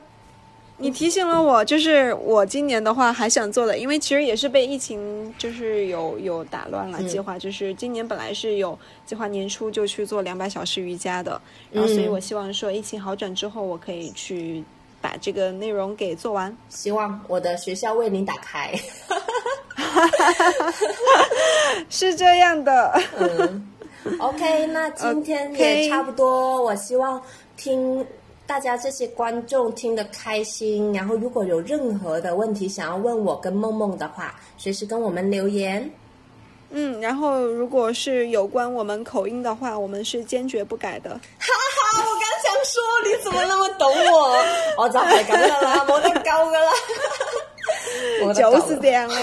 [0.79, 7.39] 你提醒了我，就是我今年的话还想做的，因为其实也是被疫情就是有有打乱了计划。
[7.39, 14.65] 就是今年本来是有计划年初就去做两百小时瑜伽的，然后所以我希望说疫情好转之后，我可以去
[15.01, 16.57] 把这个内容给做完。
[16.69, 18.75] 希望我的学校为您打开，
[21.89, 23.01] 是这样的。
[23.19, 23.71] 嗯，
[24.19, 26.61] OK，那今天也差不多。
[26.61, 27.23] 我希望
[27.57, 28.05] 听。
[28.53, 35.91] 大家这些观众听得开心，然后如果有任何的问题想要问我跟梦梦的话，随时跟我们留言。
[36.69, 41.09] 嗯，然后如果是有关我们口音的话，我们是坚决不改的。
[41.09, 44.37] 哈哈，我刚想说你怎么那么懂我？
[44.83, 46.73] 我 就係咁噶啦， 冇得救噶啦。
[48.35, 49.15] 就是这样嘞。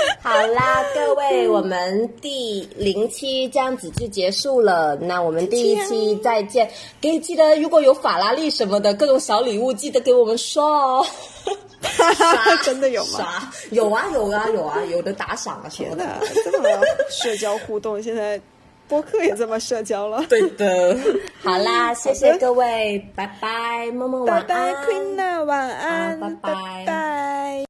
[0.22, 4.94] 好啦，各位，我们第零期这样子就结束了。
[4.96, 6.70] 那我们第一期再见，
[7.00, 11.06] 给记得如果有法拉利什么的各种小礼物，记得给我们刷哦。
[12.62, 13.50] 真的有吗？
[13.70, 16.04] 有啊，有啊，有啊，有的打赏啊什么的。
[16.44, 16.68] 这么
[17.08, 18.40] 社交互动，现在
[18.88, 20.22] 播客也这么社交了。
[20.28, 20.96] 对的。
[21.42, 24.46] 好啦，谢谢各位，拜拜，么么晚安。
[24.46, 27.69] 拜拜，Queen 晚安，拜拜。